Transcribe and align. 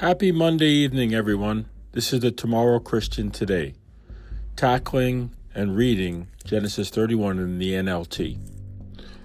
Happy 0.00 0.30
Monday 0.30 0.68
evening, 0.68 1.14
everyone. 1.14 1.70
This 1.92 2.12
is 2.12 2.20
the 2.20 2.30
Tomorrow 2.30 2.80
Christian 2.80 3.30
Today, 3.30 3.72
tackling 4.54 5.30
and 5.54 5.74
reading 5.74 6.28
Genesis 6.44 6.90
31 6.90 7.38
in 7.38 7.58
the 7.58 7.72
NLT, 7.72 8.36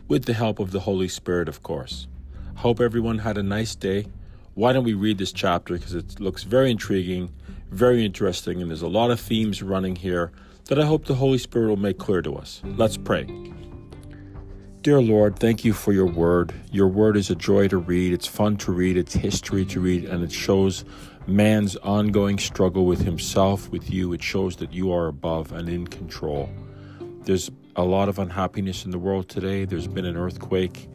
with 0.08 0.24
the 0.24 0.34
help 0.34 0.60
of 0.60 0.72
the 0.72 0.80
Holy 0.80 1.10
Spirit, 1.10 1.50
of 1.50 1.62
course. 1.62 2.08
Hope 2.56 2.80
everyone 2.80 3.18
had 3.18 3.38
a 3.38 3.44
nice 3.44 3.76
day. 3.76 4.06
Why 4.54 4.72
don't 4.72 4.86
we 4.86 4.94
read 4.94 5.18
this 5.18 5.34
chapter? 5.34 5.74
Because 5.74 5.94
it 5.94 6.22
looks 6.22 6.44
very 6.44 6.72
intriguing, 6.72 7.34
very 7.70 8.06
interesting, 8.06 8.62
and 8.62 8.72
there's 8.72 8.82
a 8.82 8.88
lot 8.88 9.12
of 9.12 9.20
themes 9.20 9.62
running 9.62 9.98
here 9.98 10.32
that 10.70 10.80
I 10.80 10.86
hope 10.86 11.04
the 11.04 11.16
Holy 11.16 11.38
Spirit 11.38 11.68
will 11.68 11.76
make 11.76 11.98
clear 11.98 12.22
to 12.22 12.38
us. 12.38 12.62
Let's 12.64 12.96
pray. 12.96 13.28
Dear 14.84 15.00
Lord, 15.00 15.38
thank 15.38 15.64
you 15.64 15.74
for 15.74 15.94
your 15.94 16.08
word. 16.08 16.56
Your 16.72 16.88
word 16.88 17.16
is 17.16 17.30
a 17.30 17.36
joy 17.36 17.68
to 17.68 17.78
read. 17.78 18.14
It's 18.14 18.26
fun 18.26 18.58
to 18.58 18.72
read. 18.72 18.98
It's 18.98 19.14
history 19.14 19.64
to 19.66 19.80
read. 19.80 20.06
And 20.06 20.24
it 20.24 20.32
shows 20.32 20.86
man's 21.28 21.76
ongoing 21.76 22.40
struggle 22.40 22.88
with 22.88 23.02
himself, 23.02 23.70
with 23.70 23.92
you. 23.92 24.12
It 24.12 24.24
shows 24.24 24.56
that 24.56 24.74
you 24.74 24.92
are 24.92 25.06
above 25.06 25.52
and 25.52 25.70
in 25.70 25.86
control. 25.86 26.50
There's 27.26 27.52
a 27.76 27.84
lot 27.84 28.10
of 28.10 28.18
unhappiness 28.18 28.84
in 28.84 28.90
the 28.90 28.98
world 28.98 29.30
today. 29.30 29.66
There's 29.66 29.86
been 29.86 30.06
an 30.06 30.18
earthquake 30.18 30.90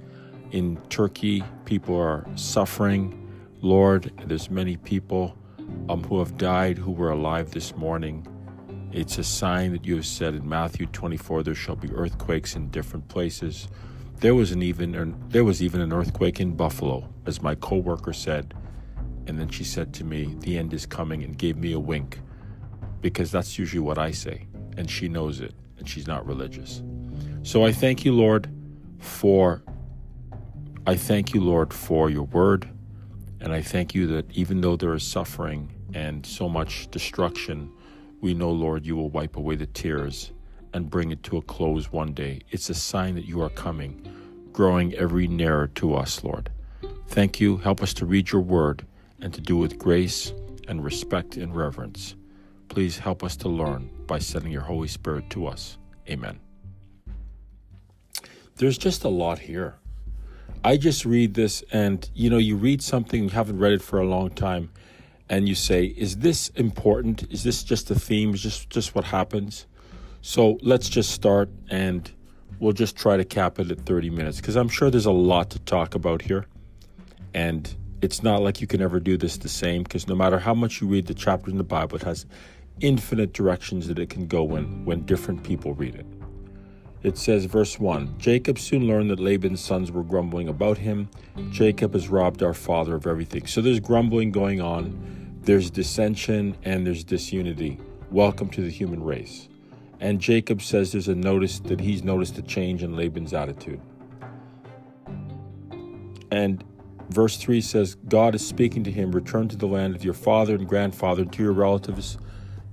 in 0.51 0.79
Turkey. 0.89 1.45
People 1.65 1.97
are 1.97 2.27
suffering. 2.35 3.30
Lord, 3.61 4.11
there's 4.27 4.51
many 4.51 4.79
people 4.79 5.39
um, 5.89 6.03
who 6.03 6.19
have 6.19 6.37
died 6.37 6.77
who 6.77 6.91
were 6.91 7.11
alive 7.11 7.53
this 7.53 7.77
morning. 7.77 8.27
It's 8.97 9.19
a 9.19 9.25
sign 9.25 9.73
that 9.73 9.85
you 9.85 9.97
have 9.97 10.07
said 10.07 10.33
in 10.33 10.49
Matthew 10.49 10.87
24 10.87 11.43
there 11.43 11.55
shall 11.55 11.77
be 11.77 11.93
earthquakes 11.93 12.57
in 12.57 12.71
different 12.71 13.09
places. 13.09 13.69
There 14.21 14.35
was 14.35 14.53
an 14.53 14.63
even 14.63 15.15
there 15.29 15.45
was 15.45 15.63
even 15.63 15.83
an 15.83 15.93
earthquake 15.93 16.41
in 16.41 16.57
Buffalo, 16.57 17.07
as 17.27 17.43
my 17.43 17.57
coworker 17.57 18.15
said. 18.15 18.55
And 19.27 19.38
then 19.38 19.51
she 19.51 19.65
said 19.65 19.93
to 19.95 20.05
me, 20.05 20.35
"The 20.38 20.57
end 20.57 20.73
is 20.73 20.87
coming," 20.87 21.23
and 21.23 21.37
gave 21.37 21.59
me 21.59 21.73
a 21.73 21.79
wink, 21.79 22.21
because 23.03 23.30
that's 23.30 23.59
usually 23.59 23.80
what 23.80 23.99
I 23.99 24.13
say, 24.13 24.47
and 24.79 24.91
she 24.91 25.10
knows 25.10 25.43
it, 25.43 25.55
and 25.77 25.87
she's 25.87 26.07
not 26.07 26.27
religious. 26.27 26.83
So 27.43 27.66
I 27.66 27.73
thank 27.73 28.03
you, 28.07 28.15
Lord, 28.15 28.49
for 28.99 29.63
I 30.87 30.97
thank 30.97 31.35
you, 31.35 31.43
Lord, 31.43 31.75
for 31.75 32.09
your 32.09 32.25
word, 32.25 32.66
and 33.43 33.53
I 33.53 33.60
thank 33.60 33.95
you 33.95 34.07
that 34.07 34.33
even 34.33 34.63
though 34.63 34.77
there 34.77 34.95
is 34.95 35.03
suffering 35.03 35.71
and 35.93 36.25
so 36.25 36.49
much 36.49 36.91
destruction 36.91 37.73
we 38.21 38.35
know, 38.35 38.51
Lord, 38.51 38.87
you 38.87 38.97
will 38.97 39.11
wipe 39.11 39.37
away 39.37 39.57
the 39.57 39.67
tears 39.67 40.33
and 40.73 40.91
bring 40.91 41.11
it 41.11 41.23
to 41.25 41.37
a 41.37 41.43
close 41.43 41.93
one 41.93 42.13
day. 42.13 42.41
It's 42.51 42.71
a 42.71 42.75
sign 42.75 43.15
that 43.15 43.27
you 43.27 43.41
are 43.43 43.51
coming, 43.51 44.07
growing 44.53 44.95
every 44.95 45.27
nearer 45.27 45.69
to 45.69 45.95
us, 45.95 46.25
Lord. 46.25 46.51
Thank 47.09 47.41
you. 47.41 47.57
Help 47.59 47.83
us 47.83 47.95
to 47.95 48.07
read 48.07 48.33
your 48.33 48.43
word 48.43 48.85
and 49.21 49.33
to 49.33 49.41
do 49.41 49.57
with 49.57 49.79
grace 49.79 50.33
and 50.69 50.85
respect 50.85 51.37
and 51.37 51.55
reverence. 51.55 52.17
Please 52.69 52.99
help 52.99 53.23
us 53.23 53.37
to 53.37 53.49
learn 53.49 53.91
by 54.07 54.19
sending 54.19 54.53
your 54.53 54.63
Holy 54.63 54.89
Spirit 54.89 55.31
to 55.31 55.47
us. 55.47 55.79
Amen. 56.09 56.41
There's 58.57 58.79
just 58.79 59.05
a 59.05 59.09
lot 59.09 59.39
here. 59.39 59.77
I 60.65 60.77
just 60.77 61.05
read 61.05 61.35
this, 61.35 61.63
and 61.71 62.09
you 62.15 62.29
know, 62.29 62.39
you 62.39 62.57
read 62.57 62.83
something, 62.83 63.25
you 63.25 63.29
haven't 63.31 63.59
read 63.59 63.73
it 63.73 63.83
for 63.83 64.00
a 64.00 64.06
long 64.06 64.31
time, 64.31 64.71
and 65.28 65.49
you 65.49 65.55
say, 65.55 65.87
"Is 65.87 66.19
this 66.19 66.49
important? 66.50 67.25
Is 67.31 67.43
this 67.43 67.62
just 67.65 67.91
a 67.91 67.94
theme? 67.94 68.34
Is 68.34 68.43
just 68.43 68.71
just 68.71 68.94
what 68.94 69.05
happens?" 69.05 69.66
So 70.22 70.59
let's 70.62 70.88
just 70.88 71.10
start, 71.10 71.49
and 71.71 72.10
we'll 72.59 72.72
just 72.72 72.97
try 72.97 73.16
to 73.16 73.25
cap 73.25 73.59
it 73.59 73.71
at 73.71 73.81
30 73.87 74.10
minutes 74.10 74.38
because 74.38 74.56
I'm 74.56 74.69
sure 74.69 74.91
there's 74.91 75.06
a 75.06 75.12
lot 75.12 75.50
to 75.50 75.59
talk 75.60 75.94
about 75.94 76.22
here, 76.22 76.47
and 77.34 77.72
it's 78.03 78.22
not 78.22 78.43
like 78.43 78.60
you 78.60 78.66
can 78.66 78.82
ever 78.82 79.00
do 79.00 79.16
this 79.16 79.37
the 79.37 79.49
same 79.49 79.82
because 79.82 80.09
no 80.09 80.15
matter 80.15 80.38
how 80.38 80.54
much 80.54 80.81
you 80.81 80.87
read 80.87 81.06
the 81.06 81.15
chapter 81.15 81.50
in 81.50 81.59
the 81.59 81.65
Bible, 81.65 81.97
it 81.97 82.03
has 82.03 82.26
infinite 82.81 83.32
directions 83.32 83.88
that 83.88 83.98
it 83.98 84.10
can 84.10 84.26
go 84.26 84.56
in 84.56 84.84
when 84.84 85.03
different 85.06 85.43
people 85.43 85.75
read 85.75 85.94
it. 85.94 86.06
It 87.06 87.17
says, 87.17 87.44
verse 87.44 87.78
1 87.78 88.19
Jacob 88.19 88.59
soon 88.59 88.89
learned 88.89 89.11
that 89.11 89.21
Laban's 89.21 89.61
sons 89.61 89.93
were 89.93 90.03
grumbling 90.03 90.49
about 90.49 90.78
him. 90.78 91.09
Jacob 91.53 91.93
has 91.93 92.09
robbed 92.09 92.43
our 92.43 92.53
father 92.53 92.97
of 92.97 93.06
everything. 93.06 93.47
So 93.47 93.61
there's 93.61 93.78
grumbling 93.78 94.33
going 94.33 94.61
on 94.61 95.39
there's 95.43 95.71
dissension 95.71 96.56
and 96.65 96.84
there's 96.84 97.05
disunity. 97.05 97.78
Welcome 98.11 98.49
to 98.50 98.61
the 98.61 98.71
human 98.71 99.05
race. 99.05 99.49
And 100.00 100.21
Jacob 100.21 100.61
says 100.61 100.91
there's 100.91 101.06
a 101.06 101.15
notice 101.15 101.61
that 101.61 101.78
he's 101.78 102.03
noticed 102.03 102.39
a 102.39 102.43
change 102.43 102.83
in 102.83 102.97
Laban's 102.97 103.33
attitude. 103.33 103.81
And 106.33 106.65
verse 107.11 107.37
3 107.37 107.61
says, 107.61 107.94
God 108.09 108.34
is 108.34 108.44
speaking 108.44 108.83
to 108.83 108.91
him, 108.91 109.12
Return 109.12 109.47
to 109.47 109.56
the 109.56 109.69
land 109.69 109.94
of 109.94 110.05
your 110.05 110.12
father 110.12 110.56
and 110.56 110.67
grandfather, 110.69 111.25
to 111.25 111.43
your 111.44 111.53
relatives 111.53 112.19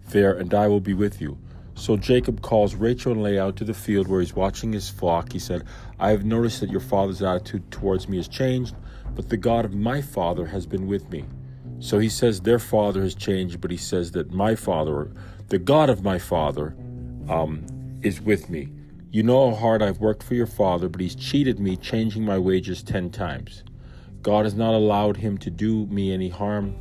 there, 0.08 0.34
and 0.34 0.52
I 0.56 0.68
will 0.68 0.82
be 0.82 0.96
with 0.96 1.22
you. 1.22 1.38
So 1.76 1.98
Jacob 1.98 2.42
calls 2.42 2.76
Rachel 2.76 3.12
and 3.12 3.24
Leah 3.24 3.46
out 3.46 3.56
to 3.58 3.64
the 3.64 3.74
field 3.74 4.08
where 4.08 4.22
he's 4.22 4.36
watching 4.36 4.72
his 4.72 4.90
flock. 4.90 5.32
He 5.32 5.40
said, 5.40 5.64
I 6.00 6.12
have 6.12 6.24
noticed 6.24 6.62
that 6.62 6.70
your 6.70 6.80
father's 6.80 7.22
attitude 7.22 7.72
towards 7.72 8.08
me 8.08 8.18
has 8.18 8.28
changed, 8.28 8.76
but 9.16 9.30
the 9.30 9.38
God 9.38 9.66
of 9.66 9.74
my 9.74 10.02
father 10.02 10.46
has 10.46 10.66
been 10.66 10.88
with 10.88 11.10
me. 11.10 11.26
So 11.80 12.00
he 12.00 12.10
says 12.10 12.42
their 12.42 12.60
father 12.60 13.02
has 13.02 13.16
changed, 13.16 13.60
but 13.60 13.72
he 13.72 13.78
says 13.78 14.12
that 14.12 14.32
my 14.32 14.56
father, 14.56 15.12
the 15.50 15.60
God 15.60 15.90
of 15.90 16.04
my 16.04 16.20
father, 16.20 16.76
um, 17.28 17.66
is 18.02 18.22
with 18.22 18.50
me. 18.50 18.70
You 19.12 19.24
know 19.24 19.52
how 19.52 19.56
hard 19.56 19.84
I've 19.84 20.00
worked 20.00 20.24
for 20.24 20.34
your 20.34 20.48
father, 20.48 20.90
but 20.90 21.02
he's 21.02 21.16
cheated 21.16 21.60
me, 21.60 21.76
changing 21.76 22.24
my 22.24 22.38
wages 22.38 22.82
ten 22.84 23.10
times. 23.10 23.64
God 24.22 24.46
has 24.46 24.56
not 24.56 24.74
allowed 24.74 25.18
him 25.18 25.38
to 25.40 25.50
do 25.50 25.86
me 25.88 26.14
any 26.14 26.30
harm. 26.30 26.76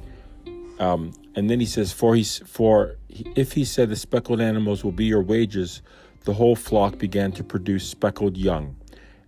Um, 0.78 1.12
and 1.34 1.48
then 1.48 1.60
he 1.60 1.66
says, 1.66 1.92
"For 1.92 2.14
he's 2.14 2.38
for 2.46 2.96
if 3.08 3.52
he 3.52 3.64
said 3.64 3.88
the 3.88 3.96
speckled 3.96 4.40
animals 4.40 4.84
will 4.84 4.92
be 4.92 5.04
your 5.04 5.22
wages, 5.22 5.82
the 6.24 6.34
whole 6.34 6.56
flock 6.56 6.98
began 6.98 7.32
to 7.32 7.44
produce 7.44 7.88
speckled 7.88 8.36
young. 8.36 8.76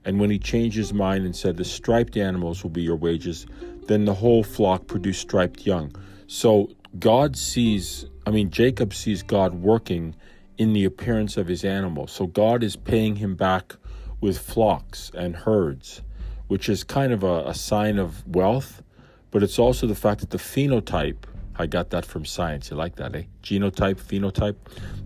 And 0.05 0.21
when 0.21 0.31
he 0.31 0.39
changed 0.39 0.77
his 0.77 0.93
mind 0.93 1.25
and 1.25 1.35
said 1.35 1.57
the 1.57 1.65
striped 1.65 2.17
animals 2.17 2.63
will 2.63 2.71
be 2.71 2.83
your 2.83 2.97
wages, 2.97 3.47
then 3.87 4.05
the 4.05 4.15
whole 4.15 4.43
flock 4.43 4.87
produced 4.87 5.23
striped 5.23 5.67
young. 5.67 5.95
So 6.27 6.71
God 6.99 7.37
sees, 7.37 8.07
I 8.27 8.31
mean, 8.31 8.51
Jacob 8.51 8.95
sees 8.95 9.23
God 9.23 9.55
working 9.55 10.15
in 10.59 10.73
the 10.73 10.85
appearance 10.85 11.37
of 11.37 11.49
his 11.49 11.65
animals. 11.65 12.13
So 12.13 12.27
God 12.27 12.63
is 12.63 12.77
paying 12.77 13.17
him 13.17 13.35
back 13.35 13.75
with 14.21 14.39
flocks 14.39 15.11
and 15.15 15.35
herds, 15.35 16.03
which 16.47 16.69
is 16.69 16.85
kind 16.85 17.13
of 17.13 17.23
a, 17.23 17.45
a 17.47 17.55
sign 17.55 17.99
of 17.99 18.27
wealth, 18.27 18.83
but 19.31 19.43
it's 19.43 19.59
also 19.59 19.87
the 19.87 19.95
fact 19.95 20.21
that 20.21 20.31
the 20.31 20.39
phenotype, 20.39 21.25
I 21.57 21.67
got 21.67 21.91
that 21.91 22.05
from 22.05 22.25
science. 22.25 22.71
You 22.71 22.77
like 22.77 22.97
that, 22.97 23.15
eh? 23.15 23.25
Genotype, 23.43 23.97
phenotype. 23.97 24.57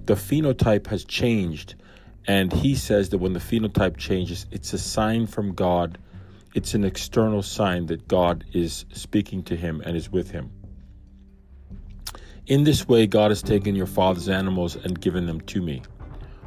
The 0.06 0.14
phenotype 0.14 0.86
has 0.88 1.04
changed. 1.04 1.75
And 2.26 2.53
he 2.53 2.75
says 2.75 3.09
that 3.10 3.19
when 3.19 3.32
the 3.32 3.41
phenotype 3.41 3.97
changes, 3.97 4.47
it's 4.50 4.72
a 4.72 4.78
sign 4.78 5.26
from 5.26 5.54
God 5.54 5.98
it's 6.54 6.75
an 6.75 6.84
external 6.84 7.42
sign 7.42 7.87
that 7.87 8.08
God 8.08 8.44
is 8.53 8.84
speaking 8.92 9.42
to 9.44 9.56
him 9.56 9.82
and 9.84 9.97
is 9.97 10.10
with 10.10 10.31
him. 10.31 10.50
In 12.47 12.64
this 12.64 12.88
way, 12.88 13.06
God 13.06 13.31
has 13.31 13.42
taken 13.42 13.76
your 13.76 13.87
father's 13.87 14.28
animals 14.28 14.75
and 14.75 14.98
given 14.98 15.26
them 15.26 15.41
to 15.42 15.60
me. 15.60 15.82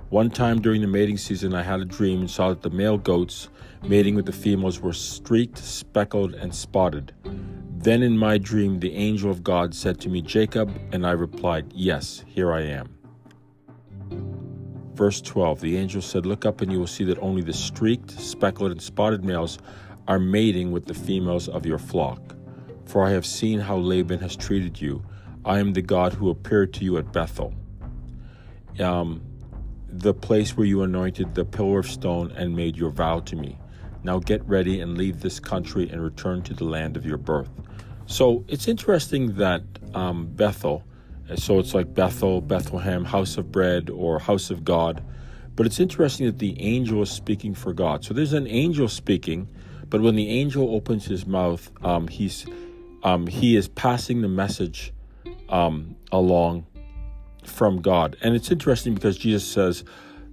One 0.09 0.29
time 0.29 0.59
during 0.59 0.81
the 0.81 0.87
mating 0.87 1.17
season, 1.17 1.53
I 1.53 1.61
had 1.61 1.79
a 1.79 1.85
dream 1.85 2.21
and 2.21 2.29
saw 2.29 2.49
that 2.49 2.63
the 2.63 2.71
male 2.71 2.97
goats 2.97 3.49
mating 3.83 4.15
with 4.15 4.25
the 4.25 4.33
females 4.33 4.81
were 4.81 4.91
streaked, 4.91 5.59
speckled, 5.59 6.33
and 6.33 6.53
spotted. 6.53 7.13
Then 7.83 8.03
in 8.03 8.15
my 8.15 8.37
dream, 8.37 8.79
the 8.79 8.93
angel 8.93 9.31
of 9.31 9.43
God 9.43 9.73
said 9.73 9.99
to 10.01 10.09
me, 10.09 10.21
Jacob, 10.21 10.71
and 10.91 11.05
I 11.05 11.11
replied, 11.11 11.73
Yes, 11.73 12.23
here 12.27 12.53
I 12.53 12.61
am. 12.61 12.95
Verse 14.93 15.19
12 15.19 15.61
The 15.61 15.77
angel 15.77 16.01
said, 16.03 16.27
Look 16.27 16.45
up, 16.45 16.61
and 16.61 16.71
you 16.71 16.77
will 16.77 16.85
see 16.85 17.03
that 17.05 17.17
only 17.19 17.41
the 17.41 17.53
streaked, 17.53 18.11
speckled, 18.11 18.71
and 18.71 18.79
spotted 18.79 19.25
males 19.25 19.57
are 20.07 20.19
mating 20.19 20.71
with 20.71 20.85
the 20.85 20.93
females 20.93 21.49
of 21.49 21.65
your 21.65 21.79
flock. 21.79 22.35
For 22.85 23.03
I 23.03 23.09
have 23.11 23.25
seen 23.25 23.59
how 23.59 23.77
Laban 23.77 24.19
has 24.19 24.35
treated 24.35 24.79
you. 24.79 25.03
I 25.43 25.57
am 25.57 25.73
the 25.73 25.81
God 25.81 26.13
who 26.13 26.29
appeared 26.29 26.73
to 26.73 26.83
you 26.83 26.97
at 26.97 27.11
Bethel, 27.11 27.51
um, 28.79 29.23
the 29.87 30.13
place 30.13 30.55
where 30.55 30.67
you 30.67 30.83
anointed 30.83 31.33
the 31.33 31.45
pillar 31.45 31.79
of 31.79 31.87
stone 31.87 32.31
and 32.37 32.55
made 32.55 32.77
your 32.77 32.91
vow 32.91 33.21
to 33.21 33.35
me. 33.35 33.57
Now 34.03 34.19
get 34.19 34.43
ready 34.47 34.81
and 34.81 34.97
leave 34.97 35.21
this 35.21 35.39
country 35.39 35.89
and 35.89 36.03
return 36.03 36.43
to 36.43 36.53
the 36.53 36.63
land 36.63 36.95
of 36.95 37.05
your 37.05 37.17
birth. 37.17 37.49
So 38.11 38.43
it's 38.47 38.67
interesting 38.67 39.35
that 39.35 39.63
um, 39.93 40.27
Bethel, 40.27 40.83
so 41.35 41.59
it's 41.59 41.73
like 41.73 41.93
Bethel, 41.93 42.41
Bethlehem, 42.41 43.05
house 43.05 43.37
of 43.37 43.51
bread, 43.51 43.89
or 43.89 44.19
house 44.19 44.51
of 44.51 44.63
God. 44.63 45.03
But 45.55 45.65
it's 45.65 45.79
interesting 45.79 46.25
that 46.25 46.39
the 46.39 46.59
angel 46.61 47.01
is 47.01 47.09
speaking 47.09 47.53
for 47.53 47.73
God. 47.73 48.03
So 48.03 48.13
there's 48.13 48.33
an 48.33 48.47
angel 48.47 48.87
speaking 48.87 49.47
but 49.91 49.99
when 49.99 50.15
the 50.15 50.29
angel 50.29 50.73
opens 50.73 51.05
his 51.05 51.27
mouth, 51.27 51.69
um, 51.83 52.07
he's 52.07 52.45
um, 53.03 53.27
he 53.27 53.57
is 53.57 53.67
passing 53.67 54.21
the 54.21 54.29
message 54.29 54.93
um, 55.49 55.97
along 56.13 56.65
from 57.43 57.81
God. 57.81 58.15
And 58.21 58.33
it's 58.33 58.51
interesting 58.51 58.93
because 58.93 59.17
Jesus 59.17 59.45
says 59.45 59.83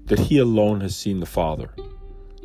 that 0.05 0.21
he 0.21 0.39
alone 0.39 0.81
has 0.81 0.95
seen 0.95 1.19
the 1.19 1.27
Father. 1.27 1.75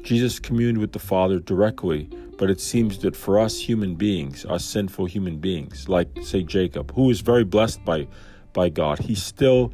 Jesus 0.01 0.39
communed 0.39 0.79
with 0.79 0.91
the 0.91 0.99
Father 0.99 1.39
directly, 1.39 2.09
but 2.37 2.49
it 2.49 2.59
seems 2.59 2.99
that 2.99 3.15
for 3.15 3.39
us 3.39 3.59
human 3.59 3.95
beings, 3.95 4.45
us 4.45 4.65
sinful 4.65 5.05
human 5.05 5.37
beings, 5.37 5.87
like 5.87 6.09
say 6.21 6.43
Jacob, 6.43 6.93
who 6.93 7.09
is 7.09 7.21
very 7.21 7.43
blessed 7.43 7.83
by 7.85 8.07
by 8.53 8.69
God, 8.69 8.99
he 8.99 9.15
still 9.15 9.73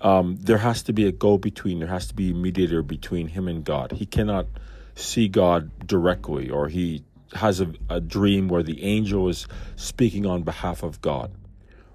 um, 0.00 0.36
there 0.40 0.58
has 0.58 0.82
to 0.84 0.92
be 0.92 1.06
a 1.06 1.12
go 1.12 1.36
between. 1.38 1.78
There 1.78 1.88
has 1.88 2.06
to 2.08 2.14
be 2.14 2.30
a 2.30 2.34
mediator 2.34 2.82
between 2.82 3.28
him 3.28 3.48
and 3.48 3.64
God. 3.64 3.92
He 3.92 4.06
cannot 4.06 4.46
see 4.94 5.28
God 5.28 5.70
directly, 5.86 6.50
or 6.50 6.68
he 6.68 7.04
has 7.34 7.60
a, 7.60 7.72
a 7.88 8.00
dream 8.00 8.48
where 8.48 8.62
the 8.62 8.82
angel 8.82 9.28
is 9.28 9.46
speaking 9.76 10.26
on 10.26 10.42
behalf 10.42 10.82
of 10.82 11.00
God. 11.00 11.30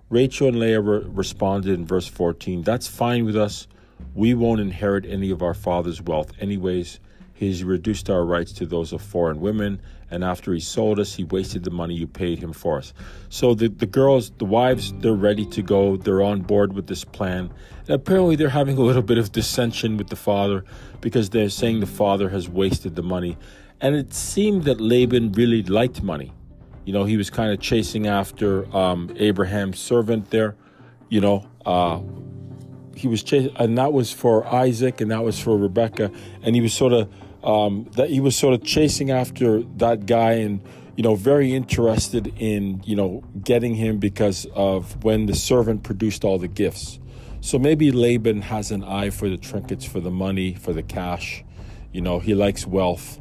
Rachel 0.10 0.48
and 0.48 0.60
Leah 0.60 0.82
re- 0.82 1.04
responded 1.06 1.74
in 1.74 1.86
verse 1.86 2.08
14 2.08 2.62
That's 2.62 2.88
fine 2.88 3.26
with 3.26 3.36
us. 3.36 3.68
We 4.14 4.34
won't 4.34 4.62
inherit 4.62 5.06
any 5.06 5.32
of 5.32 5.42
our 5.42 5.54
father's 5.54 6.02
wealth, 6.02 6.32
anyways. 6.40 7.00
He's 7.36 7.66
reduced 7.66 8.10
our 8.10 8.24
rights 8.24 8.54
to 8.54 8.66
those 8.66 8.94
of 8.94 9.02
foreign 9.02 9.42
women, 9.42 9.82
and 10.10 10.24
after 10.24 10.54
he 10.54 10.62
sold 10.62 11.02
us, 11.02 11.14
he 11.16 11.26
wasted 11.26 11.66
the 11.66 11.70
money 11.70 11.94
you 11.94 12.08
paid 12.08 12.40
him 12.40 12.54
for 12.54 12.78
us. 12.78 12.94
So 13.28 13.54
the, 13.54 13.68
the 13.68 13.86
girls, 13.86 14.32
the 14.38 14.46
wives, 14.46 14.94
they're 15.00 15.12
ready 15.12 15.46
to 15.48 15.62
go. 15.62 15.98
They're 15.98 16.22
on 16.22 16.44
board 16.44 16.72
with 16.72 16.88
this 16.88 17.04
plan. 17.04 17.52
And 17.82 17.90
apparently, 17.90 18.38
they're 18.38 18.48
having 18.48 18.78
a 18.78 18.82
little 18.82 19.02
bit 19.02 19.18
of 19.18 19.34
dissension 19.34 19.98
with 19.98 20.08
the 20.08 20.16
father 20.16 20.64
because 21.02 21.30
they're 21.32 21.50
saying 21.50 21.82
the 21.82 21.88
father 21.88 22.30
has 22.30 22.48
wasted 22.48 22.96
the 22.96 23.04
money. 23.04 23.38
And 23.82 23.98
it 23.98 24.14
seemed 24.14 24.64
that 24.64 24.80
Laban 24.80 25.34
really 25.34 25.62
liked 25.64 26.02
money. 26.02 26.32
You 26.86 26.94
know, 26.94 27.04
he 27.04 27.18
was 27.18 27.30
kind 27.30 27.52
of 27.52 27.60
chasing 27.60 28.08
after 28.08 28.74
um, 28.74 29.14
Abraham's 29.18 29.80
servant 29.80 30.30
there. 30.30 30.56
You 31.10 31.20
know, 31.20 31.50
uh, 31.66 32.00
he 32.96 33.10
was 33.10 33.24
chasing, 33.24 33.54
and 33.58 33.78
that 33.78 33.92
was 33.92 34.14
for 34.14 34.48
Isaac, 34.48 35.02
and 35.02 35.12
that 35.12 35.24
was 35.24 35.38
for 35.38 35.58
Rebecca, 35.58 36.12
and 36.42 36.56
he 36.56 36.62
was 36.62 36.74
sort 36.74 36.94
of 36.94 37.12
um, 37.46 37.90
that 37.94 38.10
he 38.10 38.20
was 38.20 38.36
sort 38.36 38.54
of 38.54 38.64
chasing 38.64 39.12
after 39.12 39.62
that 39.78 40.06
guy, 40.06 40.34
and 40.34 40.62
you 40.96 41.04
know, 41.04 41.16
very 41.16 41.54
interested 41.54 42.34
in 42.38 42.82
you 42.86 42.96
know 42.96 43.24
getting 43.42 43.76
him 43.76 44.00
because 44.00 44.46
of 44.54 45.04
when 45.04 45.28
the 45.28 45.36
servant 45.36 45.84
produced 45.84 46.24
all 46.24 46.38
the 46.38 46.48
gifts. 46.48 47.00
So 47.42 47.60
maybe 47.60 47.92
Laban 47.92 48.42
has 48.42 48.72
an 48.72 48.84
eye 48.84 49.12
for 49.12 49.30
the 49.30 49.38
trinkets, 49.38 49.86
for 49.86 50.00
the 50.00 50.10
money, 50.10 50.56
for 50.56 50.74
the 50.74 50.82
cash. 50.82 51.44
You 51.92 52.02
know, 52.02 52.20
he 52.20 52.34
likes 52.34 52.66
wealth. 52.66 53.20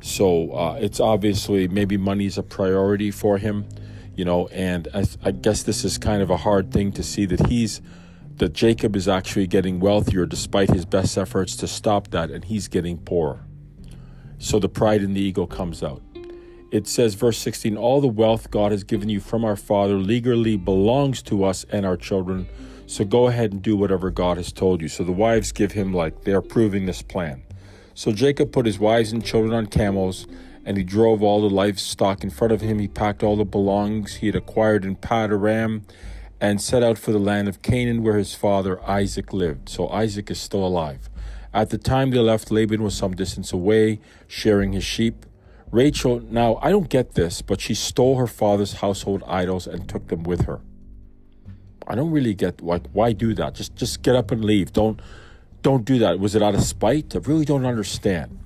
So 0.00 0.52
uh, 0.52 0.78
it's 0.80 0.98
obviously 1.00 1.68
maybe 1.68 1.96
money 1.96 2.26
is 2.26 2.36
a 2.36 2.42
priority 2.42 3.10
for 3.10 3.38
him, 3.38 3.68
you 4.16 4.24
know, 4.24 4.48
and 4.48 4.88
I, 4.92 5.04
I, 5.22 5.30
guess 5.32 5.62
this 5.62 5.84
is 5.84 5.98
kind 5.98 6.22
of 6.22 6.30
a 6.30 6.36
hard 6.36 6.72
thing 6.72 6.92
to 6.92 7.02
see 7.02 7.26
that 7.26 7.46
he's 7.46 7.80
that 8.38 8.52
Jacob 8.52 8.96
is 8.96 9.08
actually 9.08 9.46
getting 9.46 9.80
wealthier 9.80 10.26
despite 10.26 10.70
his 10.70 10.84
best 10.84 11.18
efforts 11.18 11.56
to 11.56 11.66
stop 11.66 12.08
that, 12.08 12.30
and 12.30 12.44
he's 12.44 12.68
getting 12.68 12.98
poorer. 12.98 13.44
So 14.38 14.58
the 14.58 14.68
pride 14.68 15.02
in 15.02 15.14
the 15.14 15.20
ego 15.20 15.46
comes 15.46 15.82
out. 15.82 16.02
It 16.70 16.86
says, 16.86 17.14
verse 17.14 17.38
16, 17.38 17.76
all 17.76 18.00
the 18.00 18.08
wealth 18.08 18.50
God 18.50 18.72
has 18.72 18.84
given 18.84 19.08
you 19.08 19.20
from 19.20 19.44
our 19.44 19.56
Father 19.56 19.94
legally 19.94 20.56
belongs 20.56 21.22
to 21.22 21.42
us 21.44 21.64
and 21.70 21.86
our 21.86 21.96
children. 21.96 22.46
So 22.86 23.04
go 23.04 23.26
ahead 23.26 23.52
and 23.52 23.62
do 23.62 23.76
whatever 23.76 24.10
God 24.10 24.36
has 24.36 24.52
told 24.52 24.82
you. 24.82 24.88
So 24.88 25.02
the 25.02 25.12
wives 25.12 25.50
give 25.50 25.72
him, 25.72 25.92
like, 25.92 26.24
they're 26.24 26.38
approving 26.38 26.86
this 26.86 27.02
plan. 27.02 27.42
So 27.94 28.12
Jacob 28.12 28.52
put 28.52 28.66
his 28.66 28.78
wives 28.78 29.12
and 29.12 29.24
children 29.24 29.54
on 29.54 29.66
camels, 29.66 30.26
and 30.64 30.76
he 30.76 30.84
drove 30.84 31.22
all 31.22 31.40
the 31.40 31.48
livestock 31.48 32.22
in 32.22 32.30
front 32.30 32.52
of 32.52 32.60
him. 32.60 32.78
He 32.78 32.86
packed 32.86 33.22
all 33.22 33.36
the 33.36 33.44
belongings 33.44 34.16
he 34.16 34.26
had 34.26 34.36
acquired 34.36 34.84
in 34.84 34.94
Paddan 34.94 35.82
and 36.40 36.60
set 36.60 36.82
out 36.82 36.98
for 36.98 37.12
the 37.12 37.18
land 37.18 37.48
of 37.48 37.62
Canaan 37.62 38.02
where 38.02 38.16
his 38.16 38.34
father 38.34 38.80
Isaac 38.88 39.32
lived. 39.32 39.68
So 39.68 39.88
Isaac 39.88 40.30
is 40.30 40.38
still 40.40 40.64
alive. 40.64 41.08
At 41.52 41.70
the 41.70 41.78
time 41.78 42.10
they 42.10 42.18
left, 42.18 42.50
Laban 42.50 42.82
was 42.82 42.94
some 42.94 43.14
distance 43.14 43.52
away, 43.52 44.00
sharing 44.26 44.72
his 44.72 44.84
sheep. 44.84 45.26
Rachel, 45.70 46.20
now 46.20 46.58
I 46.62 46.70
don't 46.70 46.88
get 46.88 47.14
this, 47.14 47.42
but 47.42 47.60
she 47.60 47.74
stole 47.74 48.16
her 48.16 48.26
father's 48.26 48.74
household 48.74 49.22
idols 49.26 49.66
and 49.66 49.88
took 49.88 50.08
them 50.08 50.22
with 50.22 50.42
her. 50.42 50.60
I 51.86 51.94
don't 51.94 52.10
really 52.10 52.34
get 52.34 52.60
like 52.60 52.86
why 52.92 53.12
do 53.12 53.34
that? 53.34 53.54
Just 53.54 53.74
just 53.74 54.02
get 54.02 54.14
up 54.14 54.30
and 54.30 54.44
leave. 54.44 54.72
Don't 54.72 55.00
don't 55.62 55.84
do 55.84 55.98
that. 55.98 56.20
Was 56.20 56.34
it 56.34 56.42
out 56.42 56.54
of 56.54 56.62
spite? 56.62 57.16
I 57.16 57.18
really 57.18 57.44
don't 57.44 57.64
understand. 57.64 58.38